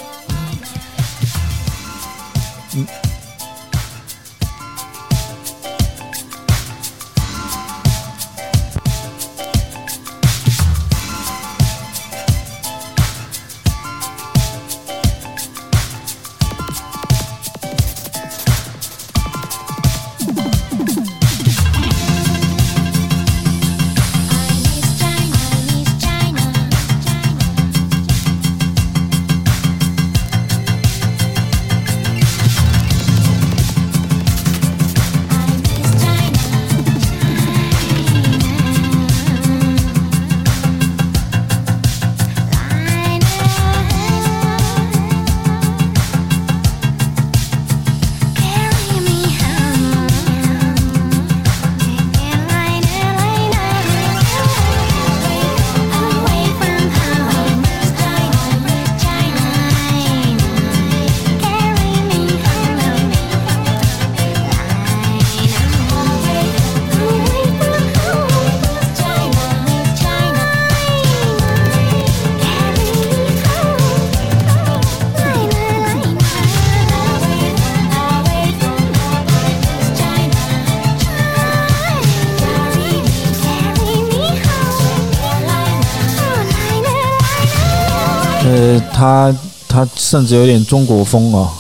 [90.15, 91.53] 甚至有点中国风哦。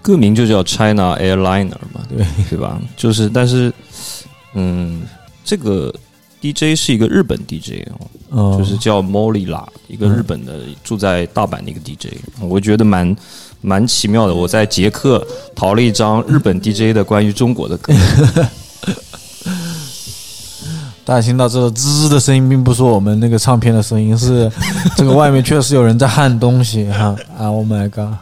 [0.00, 2.80] 歌名就叫 China Airliner 嘛，对对吧？
[2.96, 3.72] 就是，但是，
[4.54, 5.02] 嗯，
[5.44, 5.92] 这个
[6.40, 13.16] DJ 是一个日本 DJ 哦，嗯，就是叫 Molly 啦，一个日本的住在大阪的一个 DJ，我觉得蛮
[13.60, 14.32] 蛮奇妙的。
[14.32, 15.26] 我在捷克
[15.56, 17.92] 淘了一张日本 DJ 的关于中国的歌，
[21.04, 24.50] 大家听到这个滋滋的声音，并不是我们那个唱片的声音，是
[24.96, 28.14] 这个外面确实有人在焊东西哈啊！Oh my god！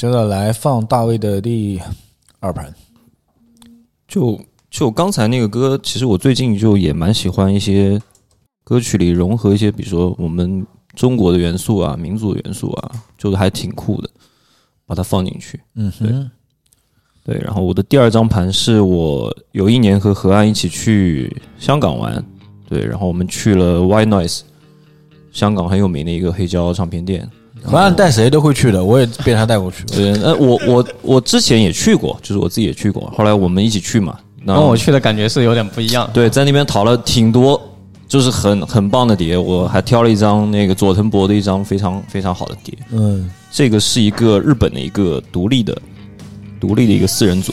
[0.00, 1.78] 接着来放大卫的第
[2.38, 2.74] 二盘。
[4.08, 4.40] 就
[4.70, 8.00] 就刚才那个歌，其实我最近就也蛮喜欢一些
[8.64, 14.08] 歌曲里融合一些，比如说我们中国的元素啊、民族的元素啊，就是还挺酷的，
[14.86, 15.60] 把它放进去。
[15.74, 16.30] 嗯哼，
[17.22, 22.24] 对，然后我的第二张盘是我有一年和何安一起去香港玩，
[22.66, 24.40] 对，然后我们去了 White Noise，
[25.30, 27.30] 香港很有名的一个黑胶唱片店。
[27.62, 29.84] 河岸带谁都会去的，我也被他带过去。
[29.84, 36.08] 对，呃，我我我之前也去过，就是我自己也去过，后来我们一起去嘛，那跟我去的感觉是有点不一样。
[36.12, 37.60] 对，在那边淘了挺多，
[38.08, 45.76] 就是很很棒的碟，我还挑了一张那个佐藤博的一张非常非常好的碟，嗯，这个是一个日本的一个独立的
[46.58, 47.52] 独立的一个四人组。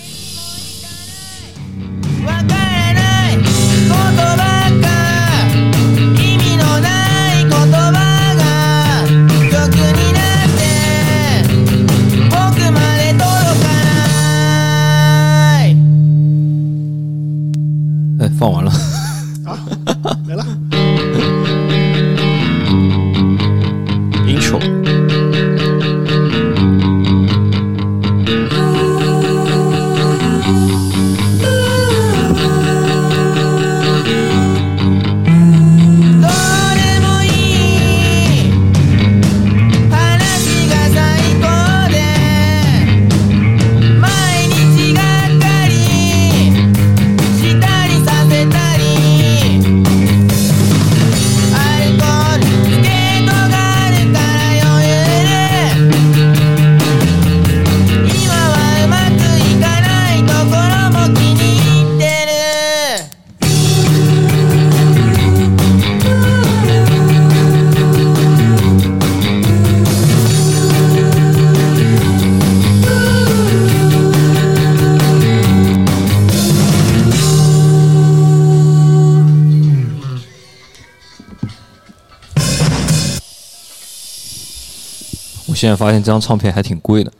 [85.58, 87.12] 现在发现这张唱片还挺贵的，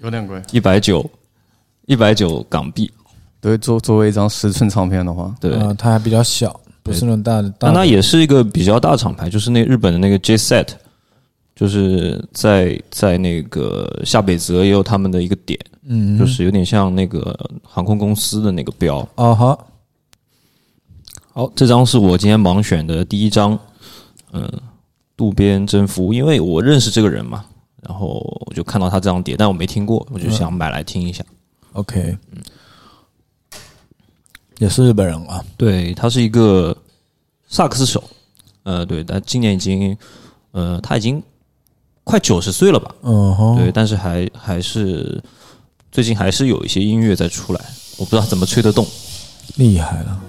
[0.00, 0.40] 有点贵。
[0.52, 1.04] 一百九，
[1.86, 2.90] 一百九港币。
[3.40, 7.52] 对，作作为一张十寸唱片的话，对，啊，它还比较小，不是那种大的。
[7.58, 10.68] 但它也是一个比较大厂牌，就是那日本的那个 J Set，
[11.54, 19.08] 就是在在那个下北泽也有他们的一个点，嗯，就是有点像那个航空公司的那个标。
[19.14, 19.68] 哦好，
[21.32, 23.56] 好，这张是我今天盲选的第一张，
[24.32, 24.50] 嗯，
[25.18, 27.44] 渡边真夫，因为我认识这个人嘛，
[27.82, 31.24] 然后我就看到他这张碟，但我没听过，我就想买来听一下。
[31.72, 32.16] OK，
[34.58, 35.44] 也是日本人啊。
[35.56, 36.76] 对他是一个
[37.48, 38.02] 萨克斯手，
[38.62, 39.98] 呃，对，但今年已经，
[40.52, 41.20] 呃，他已经
[42.04, 42.94] 快九十岁了吧？
[43.02, 45.20] 嗯哼，对，但是还还是
[45.90, 47.60] 最近还是有一些音乐在出来，
[47.96, 48.86] 我不知道怎么吹得动。
[49.56, 50.20] 厉害了。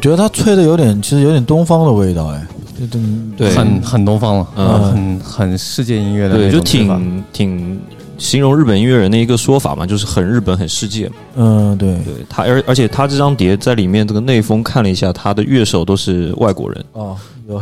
[0.00, 2.46] 觉得他吹的有点，其实有点东方的味道，哎，
[2.90, 3.00] 对
[3.36, 4.80] 对很很东方了，嗯。
[4.80, 7.80] 很很世界音乐的对，就挺挺
[8.18, 11.10] 形容日本音乐人的一个说法嘛，就是很日本很世界。
[11.36, 11.94] 嗯，对。
[12.04, 17.16] 对他，而而且他这张碟在里面这个内封看了一下，他的乐手都是外国人，哦，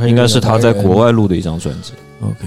[0.06, 0.96] 应该是他在国。
[0.96, 1.92] 外录的一张专辑。
[2.20, 2.44] OK，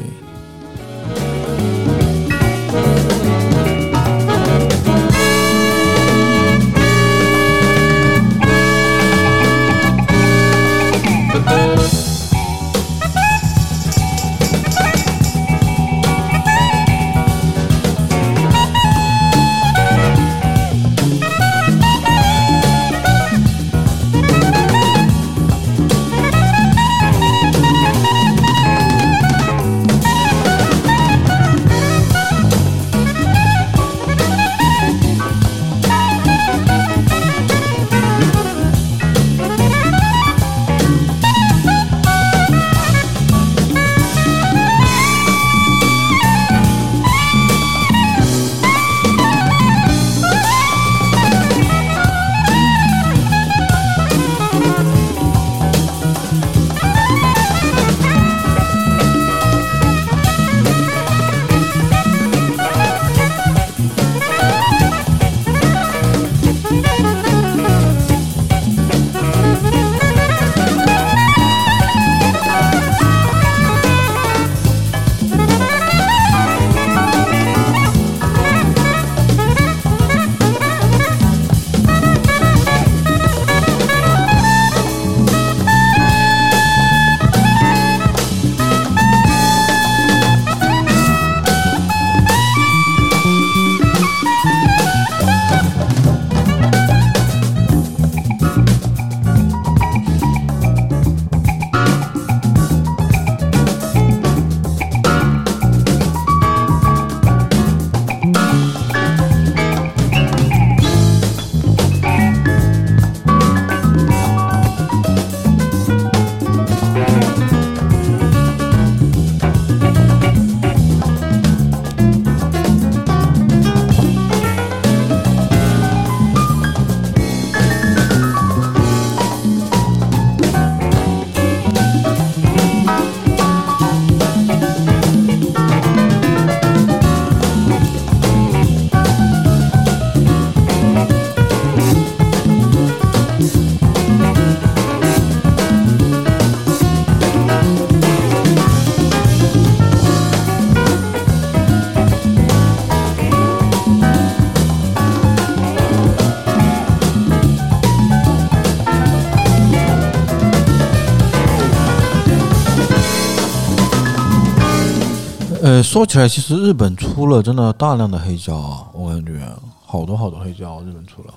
[165.81, 169.41] 说起来，其实日本出了真的大量的黑胶啊，我感觉
[169.85, 171.33] 好多好多黑胶，日本出了，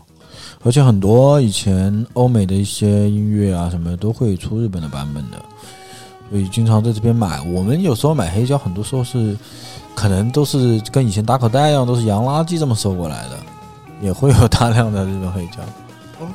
[0.62, 5.38] 而且很多以前欧美的一些音乐啊什么都会出日本的版本的，
[6.30, 7.40] 所以经常在这边买。
[7.42, 9.36] 我们有时候买黑胶，很多时候是
[9.95, 13.38] 可能都是跟以前打口袋一样，都是洋垃圾这么收过来的，
[14.01, 15.62] 也会有大量的日本黑胶。
[16.20, 16.28] 哦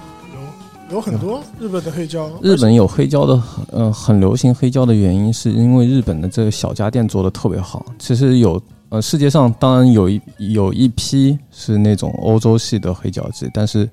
[0.90, 3.42] 有有很多日本的黑胶，日本有黑胶的，
[3.88, 7.86] 嗯、很流行黑胶的原因是因为日本的这个小家电做的特别好。
[7.98, 13.90] 其实有，呃，世界上当然有一有一批是那种欧洲系的黑胶机，但是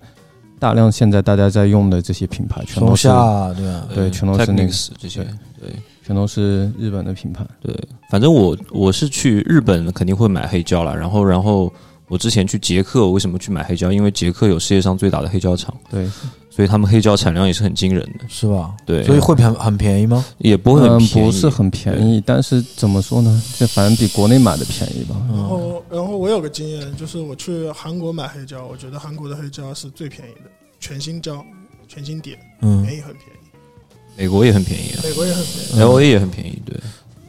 [0.58, 3.88] 大量现在大家在用的这些品牌全都是下对吧？
[3.94, 5.22] 对全都是那个这些，
[5.60, 5.70] 对
[6.02, 7.46] 全都是日本的品牌。
[7.60, 7.76] 对，
[8.10, 11.70] 反正我我是去日本肯定会买黑胶了，然后然后
[12.08, 13.92] 我之前去捷克，我为什么去买黑胶？
[13.92, 16.08] 因为捷克有世界上最大的黑胶厂，对，
[16.56, 18.74] 所以他们黑胶产量也是很惊人的，是吧？
[18.86, 20.24] 对，所以会很很便宜吗？
[20.38, 23.42] 也不会很嗯，便宜，不是很便宜，但是怎么说呢？
[23.58, 25.14] 这反正比国内买的便宜吧。
[25.28, 30.50] 然后，然后我有个经验，就是我去韩国买黑胶，我觉得韩国的黑胶是最便宜的，
[30.80, 31.44] 全新胶、
[31.86, 35.78] 全新碟，嗯便，宜很便宜，美国也很便宜啊美国也很便宜。
[35.78, 36.74] ，L A 也很便宜，对，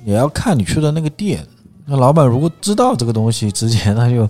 [0.06, 1.46] 也要看你去的那个店。
[1.90, 4.30] 那老板如果知道这个东西值钱，他 就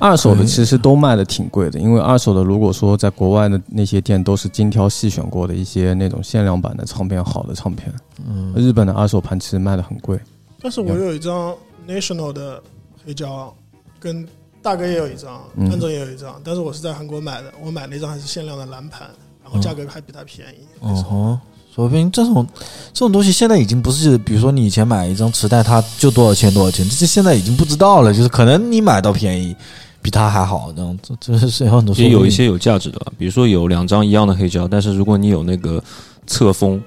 [0.00, 7.92] 二手的其实都卖的挺贵的，因为二手的如果说在国外的那些店都是精挑细选过的一些那种限量版的唱片，好的唱片。
[8.26, 10.18] 嗯，日本的二手盘其实卖的很贵。
[10.60, 11.54] 但是我有一张
[11.86, 12.62] National 的
[13.04, 13.54] 黑胶，
[14.00, 14.26] 跟
[14.62, 19.06] 大哥也有一张，嗯安总也有一张，但是我是在韩国买的，我买那张还是限量的蓝盘，
[19.42, 20.66] 然后价格还比它便宜。
[20.80, 21.38] 哦吼，
[21.74, 22.46] 说不定这种
[22.92, 29.56] 这种东西现在已经不是，比如说你以前买一张磁带，它就多少钱多少钱，这现在已经不知道了，就是可能你买到便宜，
[30.00, 35.82] 比它还好，这 样这这是有很多也有一些有价值的吧，比如说有两张一样的黑胶，但是如果你有那个
[36.26, 36.80] 侧封，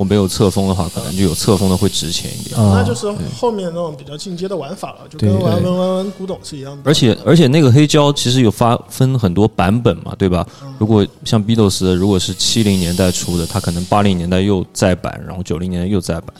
[0.00, 2.58] 我没有侧风的话，可能就有侧风的会值钱一点。
[2.58, 3.06] 啊，那就是
[3.38, 6.82] 后面那种比较进阶的玩法了，就对跟玩玩玩玩古董是一样的。
[6.86, 10.46] 而且而且那个黑胶其实有发分很多版本嘛，对吧？
[10.78, 16.34] 如果像 Beatles，如果是七零年代出的，它可能八零年代又再版，然后九零年代又再版，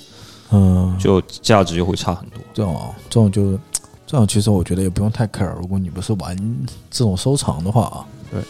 [0.52, 2.38] 嗯，就价值就会差很多。
[2.54, 2.80] 这种
[3.10, 3.52] 这种就
[4.06, 5.54] 这种，其实我觉得也不用太 care。
[5.60, 6.34] 如果你不是玩
[6.90, 8.40] 这种收藏的话啊，对。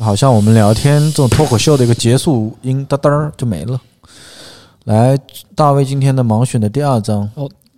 [0.00, 3.78] 好像我们聊天这种脱口秀的一个结束音，哒哒儿就没了。
[4.84, 5.18] 来，
[5.54, 7.30] 大卫今天的盲选的第二张，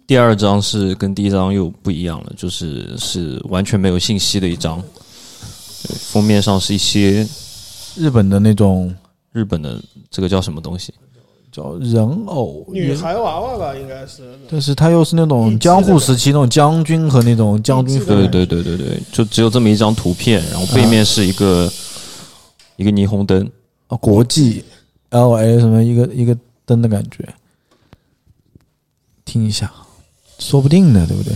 [0.07, 4.81] 第二张是跟第一张又不一样了，就是是完全没有信息的一张。
[6.13, 7.27] 封面上是一些
[7.97, 8.95] 日本的那种
[9.33, 10.95] 日本的这个叫什么东西？
[11.51, 14.23] 叫人偶，女孩娃娃吧，应该是。
[14.49, 21.71] 但是它又是那种江户时期那种将军和那种将军服对对对对对，就只有这么一张图片，然后背面是一个、
[22.83, 23.49] 一个霓虹灯，
[23.87, 24.65] 啊，国际
[25.11, 27.33] L A 什么一个一个灯的感觉，
[29.25, 29.73] 听一下，
[30.39, 31.33] 说不定呢，对不对？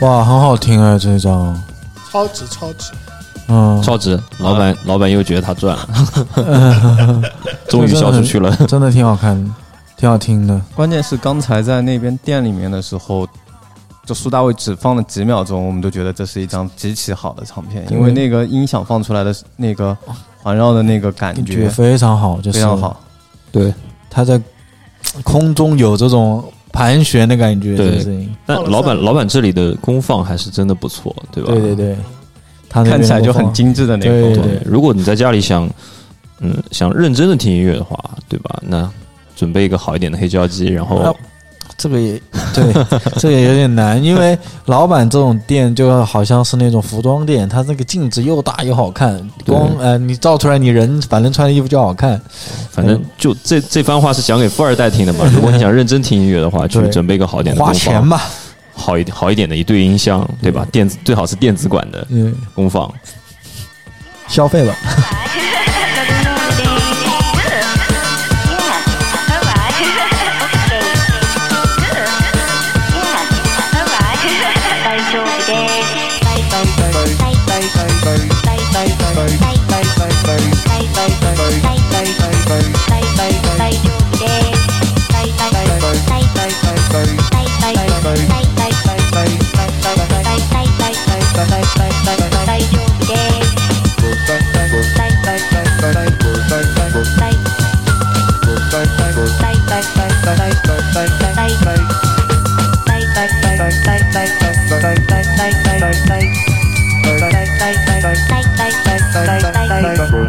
[0.00, 1.62] 哇，很好听哎，这一张，
[2.10, 2.90] 超值超值，
[3.48, 7.22] 嗯，超值，老板、老板又觉得他赚了，
[7.68, 8.54] 终于销出去了。
[8.66, 9.50] 真的挺好看的，
[9.98, 10.58] 挺好听的。
[10.74, 13.28] 关键是刚才在那边店里面的时候，
[14.06, 19.94] 就苏大卫只放了几秒钟，我们都觉得这是一张极其好的唱片，因为那个音响放出来的那个
[20.42, 22.98] 环绕的那个感感觉觉非常好，就是非常好。
[23.52, 23.74] 对，
[24.08, 24.40] 它在
[25.22, 26.42] 空中有这种
[26.72, 28.00] 盘旋的感觉，对。
[28.00, 31.52] 声音，但老板老板这里的功放还是真的不错，对吧？
[31.52, 31.96] 对对对，
[32.68, 35.68] 它看起来就很精致的那个对如果你在家里想，
[36.40, 37.98] 嗯，想认真的听音乐的话，
[38.28, 38.60] 对吧？
[38.62, 38.90] 那
[39.36, 41.14] 准备一个好一点的黑胶机，然后啊
[41.80, 42.20] 这个也
[42.52, 42.74] 对，
[43.16, 52.20] 这个也有点难，因为老板这种店就好像是那种服装店，它那个镜子又大又好看，光呃你照出来你人反正穿的衣服就好看，
[52.70, 55.24] 反正就这这番话是讲给富二代听的嘛。
[55.32, 58.20] 如果你想认真听音乐的话，去 对准备一个好一点的花钱吧，
[58.74, 60.66] 好一点好一点的一对音箱，对吧？
[60.70, 62.92] 电子最好是电子管的嗯，功放。
[64.28, 64.76] 消费吧。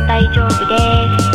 [0.07, 1.30] 大丈夫です。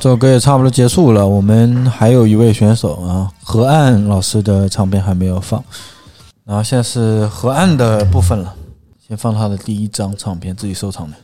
[0.00, 1.26] 这首歌也差不多结束了。
[1.26, 5.62] 我们还有一位选手啊，河岸老师的唱片还没有放，
[6.44, 8.54] 然后现在是河岸的部分了。
[8.96, 11.16] 先放他的第一张唱片，自己收藏的。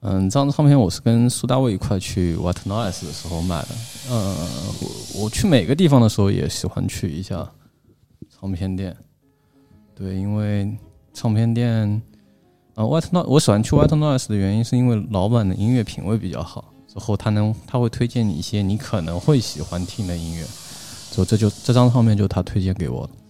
[0.00, 3.68] 嗯，这张唱片我是跟苏大卫一块去 What Noise 的时候买的。
[4.10, 4.34] 嗯，
[4.80, 7.46] 我我去每个地方的时候也喜欢去一下
[8.40, 8.96] 唱片店。
[9.94, 10.74] 对，因为
[11.12, 12.00] 唱片店，
[12.76, 16.64] 啊，White Noise，我喜欢去 White Noise 的原因是因为老板的音乐品味比较好，
[16.96, 20.46] 然后他能他会推荐你一些你可能会喜欢听的音乐。
[21.12, 23.25] 就这就这张唱片就他推荐给我的。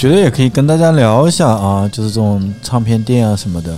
[0.00, 3.76] 觉得也可以跟大家聊一下啊，就是这种唱片店啊什么的。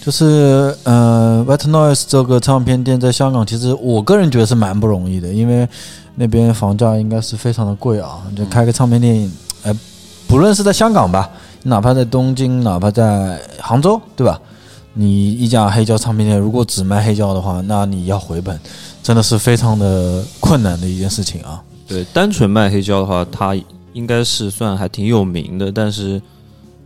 [0.00, 5.68] 就是呃，White Noise 这个唱片店在香港，其实我个人觉得是蛮不容易的，因为
[6.14, 8.22] 那边房价应该是非常的贵啊。
[8.36, 9.28] 就开个唱片店，
[9.64, 9.76] 呃，
[10.28, 11.28] 不论是在香港吧，
[11.64, 14.40] 哪怕在东京，哪怕在杭州，对吧？
[14.92, 18.56] 你一家黑胶唱片店，如果只卖黑胶的话，那你要回本，
[19.02, 21.60] 真的是非常的困难的一件事情啊。
[21.88, 23.56] 对，单纯卖黑胶的话，它
[23.94, 26.20] 应该是算还挺有名的，但是，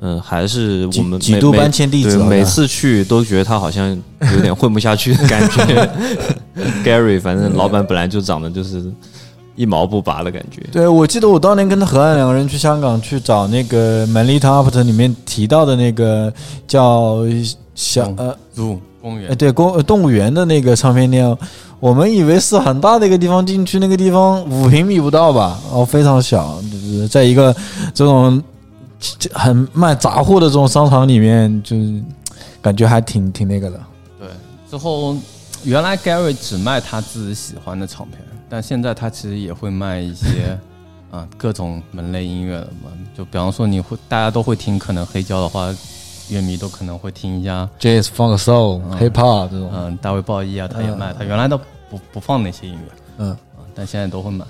[0.00, 4.00] 嗯，还是我们几度搬迁弟子对，啊每次去都觉得他好像
[4.34, 5.90] 有点混不下去的感觉。
[6.84, 8.84] Gary，反正老板本来就长得就是
[9.56, 10.62] 一毛不拔的感觉。
[10.70, 16.32] 对，我记得我当年跟他何岸两个人去香港去找那个《Manly Top》里面提到的那个
[16.66, 17.24] 叫
[17.74, 21.24] 小嗯呃，入公园哎，对公呃动物园的那个唱片店，
[21.80, 27.54] 我们以为是很大的一个地方，进去那个地方五平米不到吧，哦，非常小，就是在一个
[27.94, 28.42] 这种
[29.32, 32.02] 很卖杂货的这种商场里面，就是
[32.60, 33.80] 感觉还挺挺那个的。
[34.18, 34.28] 对，
[34.68, 35.16] 之后
[35.62, 38.18] 原来 Gary 只卖他自己喜欢的唱片，
[38.48, 40.58] 但现在他其实也会卖一些
[41.12, 42.90] 啊各种门类音乐的嘛。
[43.16, 45.72] 就比方说你会大家都会听，可能黑胶的话，
[46.30, 51.58] 乐迷都可能会听一下，Jazz、Funk、Soul、嗯 Hip Hop 这种，嗯、大卫鲍伊啊，他也卖，他原来都
[51.90, 53.36] 不不放那些音乐，嗯啊，
[53.74, 54.44] 但现在都会买，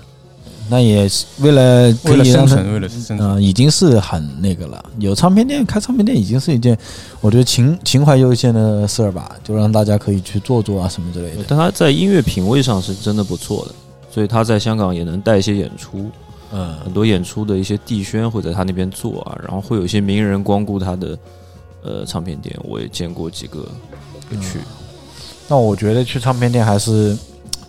[0.69, 3.19] 那也是为了可为了以让他生存，为了生存。
[3.19, 4.83] 嗯、已经是很那个了。
[4.99, 6.77] 有唱片店开唱片店已经是一件，
[7.21, 11.43] 我觉得情情怀优先的事儿吧，就让大家可以去做做啊什么之类的。
[11.47, 13.73] 但他在音乐品味上是真的不错的，
[14.11, 16.05] 所以他在香港也能带一些演出，
[16.51, 21.17] 嗯很多演出的一些地宣会在他那边做啊，然后会有一些名人光顾他的
[21.83, 23.67] 呃唱片店，我也见过几个
[24.29, 24.59] 会去。
[25.47, 27.17] 那我觉得去唱片店还是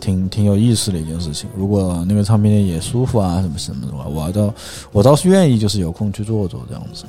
[0.01, 1.49] 挺挺有意思的一件事情。
[1.57, 4.55] 如果那个唱片店也舒服啊什么什么的话，我倒
[4.93, 7.05] 我倒是愿意，就是有空去坐坐这样子。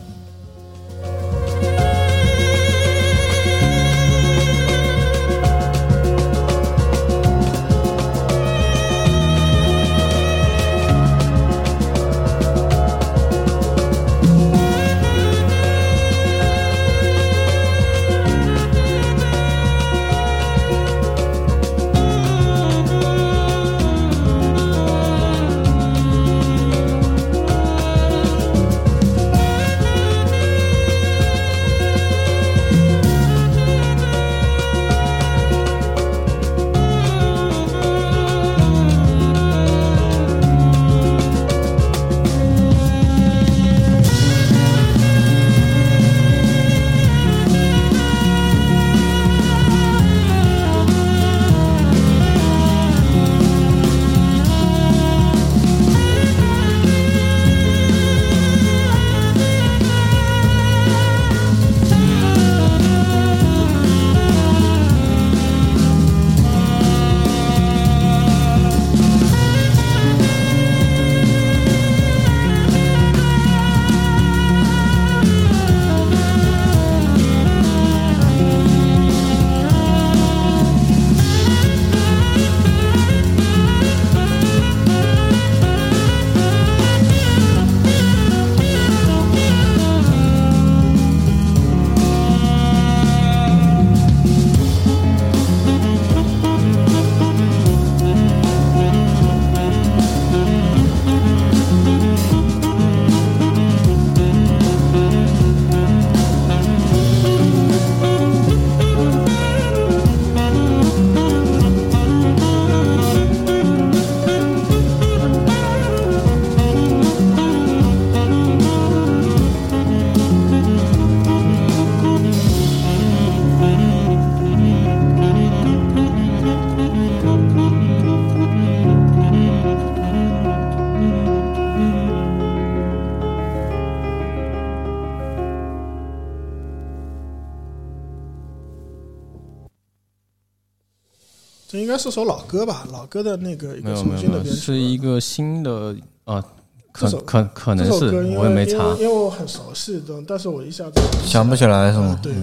[141.88, 144.60] 该是首老歌吧，老歌的那个一个重没有没有没有，新的编曲。
[144.60, 145.96] 是一个新的
[146.26, 146.44] 啊，
[146.92, 149.08] 可可可能是我也没查因为。
[149.08, 152.20] 我很熟悉的，但是我一下子想不起来是吗啊？
[152.22, 152.34] 对，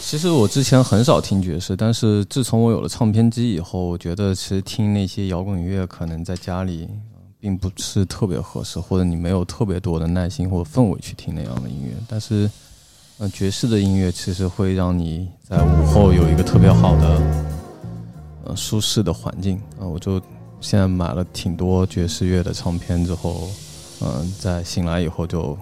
[0.00, 11.94] 其实我之前很少听爵士，但是自从我有了唱片机以后，我觉得其实听那些摇滚乐可能在家里呃并不是特别合适，或者你没有特别多的耐心或者氛围去听那样的音乐。
[12.06, 12.50] 但是，
[13.18, 17.20] 呃，爵士的音乐其实会让你在午后有一个特别好的
[18.46, 20.20] 呃舒适的环境啊、我就
[20.60, 23.48] 现在买了挺多爵士乐的唱片之后，
[24.00, 25.56] 嗯、在醒来以后就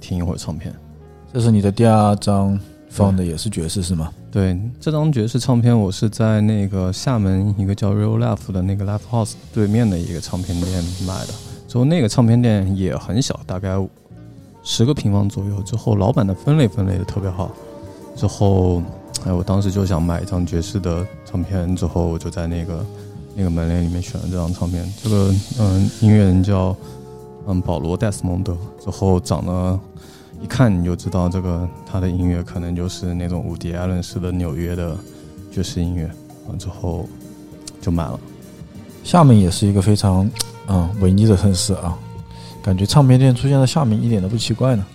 [0.00, 0.74] 听一会儿唱片。
[1.32, 2.58] 这是你的第二张
[2.88, 4.10] 放的也是爵士是吗？
[4.30, 11.34] 对，这张爵士唱片我是在那个厦门一个叫 Real Life 的那个 Live House 对面的一个唱片店买的。
[11.66, 13.76] 之后那个唱片店也很小，大概
[14.62, 15.60] 十个平方左右。
[15.62, 17.50] 之后老板的分类分类的特别好。
[18.14, 18.82] 之后，
[19.24, 21.06] 哎，我当时就想买一张爵士的
[21.36, 22.86] 唱片，之后我就在那个
[23.34, 24.90] 那个门帘里面选了这张唱片。
[25.02, 26.74] 这个嗯，音乐人叫
[27.46, 28.56] 嗯保罗戴斯蒙德。
[28.82, 29.78] 之后长得
[30.42, 34.96] 一看你就知道，这个他的音乐可能就是那种伍迪·艾伦式的纽约的
[35.52, 36.10] 爵士音乐。
[36.48, 37.06] 完之后
[37.82, 38.18] 就买了。
[39.04, 40.30] 厦门也是一个非常
[40.68, 41.98] 嗯文艺的城市啊，
[42.62, 44.86] 感觉唱片店出现在厦门一点都不奇怪呢。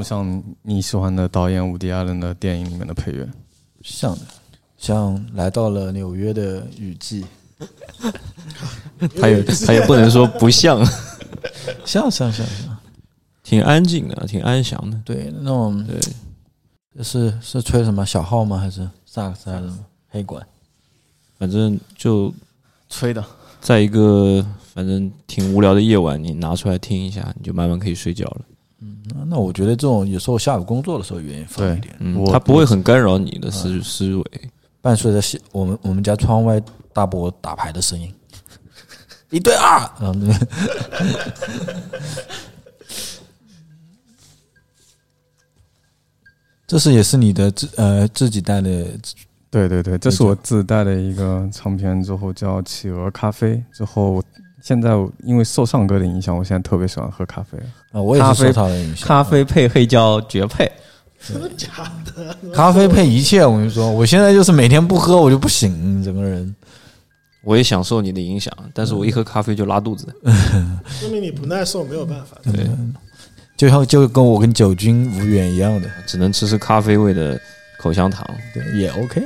[0.00, 3.28] 不像你喜欢的导演伍迪·艾伦的电影里面的配乐？
[3.82, 4.22] 像的，
[4.78, 7.26] 像来到了纽约的雨季，
[9.20, 10.82] 他也他也不能说不像，
[11.84, 12.74] 像像像像，
[13.42, 14.98] 挺安静的，挺安详的。
[15.04, 18.56] 对，那种对，是是吹什么小号吗？
[18.56, 20.42] 还是萨克斯还是什么黑管？
[21.38, 22.32] 反正就
[22.88, 23.22] 吹的。
[23.60, 28.40] 在一个反正挺无聊的夜晚，你拿出来听一下，你就慢慢可以睡觉了。
[29.14, 34.24] 那那我觉得这种有时候下午工作的时候原因放一点，嗯，我它不会很干扰你的思思维。
[34.80, 36.58] 伴随着西我们我们家窗外
[36.94, 38.10] 大伯打牌的声音，
[39.28, 40.14] 一对二，然 后
[46.66, 48.86] 这是也是你的自呃自己带的
[49.50, 53.62] 对对对，这是我自带的一个唱片，之后叫企鹅咖啡。
[53.74, 54.22] 之后
[54.62, 54.90] 现在
[55.24, 57.58] 因为受上哥的影响，我现在特别喜欢喝咖啡。
[57.92, 59.08] 啊，我也咖啡是受他的影响。
[59.08, 60.70] 咖啡配黑椒绝配。
[61.26, 61.68] 真的假
[62.06, 62.34] 的？
[62.54, 66.54] 咖啡配一切，我跟你说，我现在就是每天不喝我就不行，整个人。
[67.42, 70.06] 我也享受你的影响，但是我一喝咖啡就拉肚子。
[70.88, 72.36] 说明你不耐受，没有办法。
[72.44, 72.68] 对，
[73.56, 77.40] 就像就跟我跟酒精无缘一样的，只能吃吃咖啡味的
[77.78, 78.26] 口香糖。
[78.52, 79.22] 对，也 OK。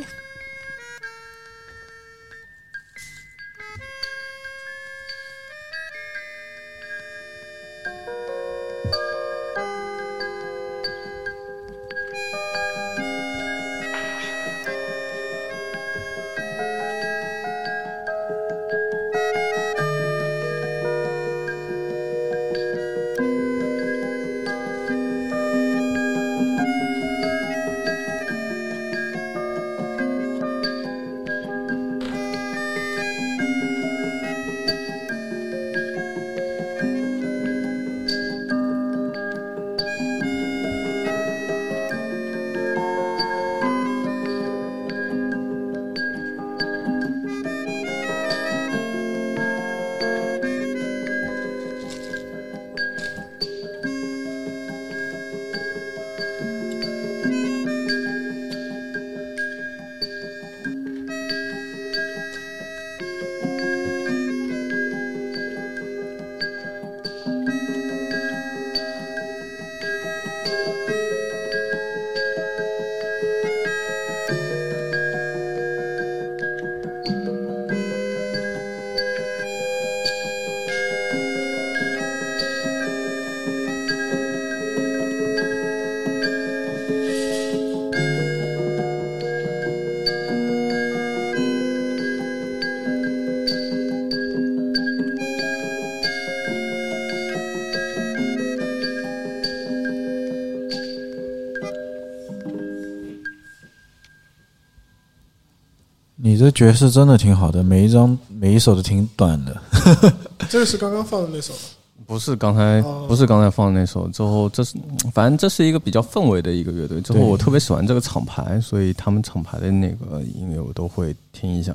[106.44, 109.56] 这爵士真的挺好的，每一张每一首都挺短的。
[110.50, 111.60] 这个是刚刚放的那首吗，
[112.06, 114.76] 不是刚才哦不是刚才放的那首，之后这是
[115.10, 117.00] 反正这是一个比较氛围的一个乐队。
[117.00, 121.74] 之后我特别喜欢这个厂牌，所以他们厂牌的那个音乐我都会听一下。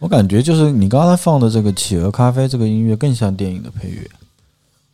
[0.00, 4.10] 我感觉就是你刚才放的这个企鹅咖啡这个音乐更像电影的配乐，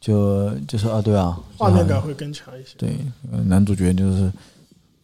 [0.03, 2.75] 就就是啊，对啊，画面感会更强一些。
[2.77, 2.91] 对，
[3.33, 4.31] 呃男主角就是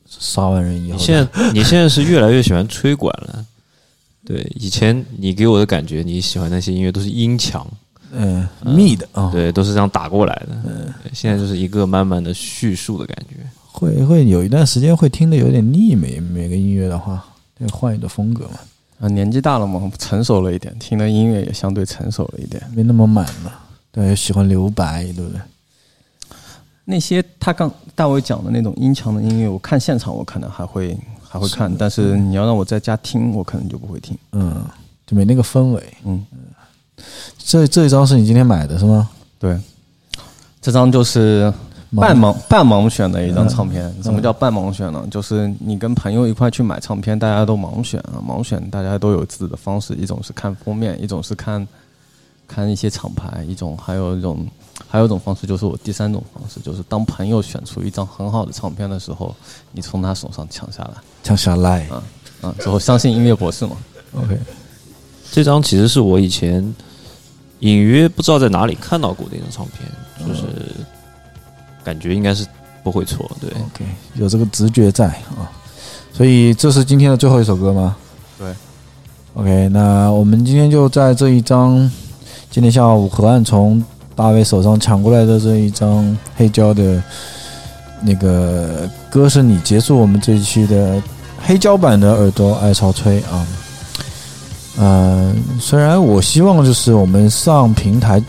[0.06, 3.29] 杀完人以后，你现在你现在是越来越喜欢吹管了。
[4.30, 7.66] 对，以前你给我的感觉，你喜欢那些音乐都是音强，
[8.12, 10.48] 嗯密的啊，对，都是这样打过来的。
[10.64, 13.34] 嗯现在就是一个慢慢的叙述的感觉。
[13.72, 17.24] 会会有一段时间会听的有点腻，每每个音乐的话，
[17.58, 18.60] 得换一个风格嘛，
[19.00, 22.62] 啊，年纪大了嘛，成熟了一点，听的音乐也相对成熟了一点。
[22.72, 23.60] 没那么满了。
[23.90, 25.40] 对，喜欢留白，对不对？
[26.84, 30.96] 那些他刚大卫讲的那种音强的音乐，我看现场我可能还会
[31.32, 34.18] 还会看，但是你要让我在家听，我可能就不会听。
[34.32, 34.64] 嗯，
[35.06, 35.96] 就没那个氛围。
[36.04, 36.26] 嗯，
[37.38, 39.08] 这这一张是你今天买的是吗？
[39.38, 39.56] 对，
[40.60, 41.52] 这张就是
[41.94, 43.94] 半盲半盲选的一张唱片。
[44.02, 45.06] 什么叫半盲选呢？
[45.08, 51.64] 就是你跟朋友一块去买唱片，大家都盲选啊，盲选大家都有自己的方式，一种是看封面，一种是看
[52.48, 54.44] 看一些厂牌，一种还有一种
[54.88, 59.34] 还有一种方式就是我第三种方式，就是当朋友选出一张很好的唱片的时候，
[59.72, 60.92] 你从他手上抢下来
[61.22, 61.86] 抢下来。
[61.88, 62.02] 啊
[62.40, 63.76] 啊，之后相信音乐博士嘛。
[64.14, 64.38] OK，
[65.30, 66.74] 这张其实是我以前
[67.58, 70.42] 隐约不知道在哪里看到过的一张唱片，就是
[71.84, 72.46] 感觉应该是
[72.82, 73.30] 不会错。
[73.40, 73.84] 对，OK，
[74.14, 75.52] 有这个直觉在啊，
[76.14, 77.94] 所以这是今天的最后一首歌吗？
[78.38, 78.54] 对。
[79.34, 81.78] OK，那我们今天就在这一张
[82.50, 83.84] 今天下午河岸从
[84.20, 87.02] 大卫手上抢过来的这一张黑胶的
[88.02, 91.02] 那个歌是你结束我们这一期的
[91.42, 93.46] 黑胶版的耳朵爱潮吹啊。
[94.78, 98.22] 嗯、虽然我希望就是我们上平台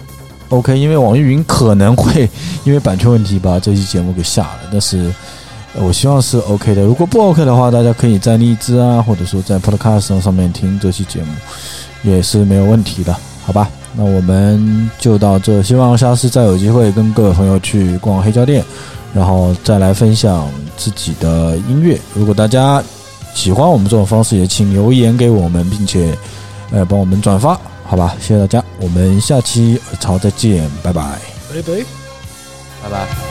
[0.47, 2.29] OK，因为网易云可能会
[2.63, 5.13] 因为版权问题把这期节目给下了，但是
[5.75, 6.83] 我希望是 OK 的。
[6.83, 11.33] 如果不 OK 的话，大家可以在荔枝啊，或者说在 Podcast 上面听这期节目，
[12.03, 13.13] 也是没有问题的，
[13.45, 13.69] 好吧？
[13.95, 18.63] 那我们就到这，希望下次再有机会跟各位朋友去逛黑胶店，
[19.13, 21.99] 然后再来分享自己的音乐。
[22.13, 22.81] 如果大家
[23.33, 26.17] 喜欢我们这种方式，也请留言给我们，并且
[26.71, 28.15] 呃帮我们转发，好吧？
[28.19, 31.01] 谢谢大家，我们下期耳潮再见，拜拜。
[31.53, 31.83] 拜拜。
[32.83, 33.30] 拜拜。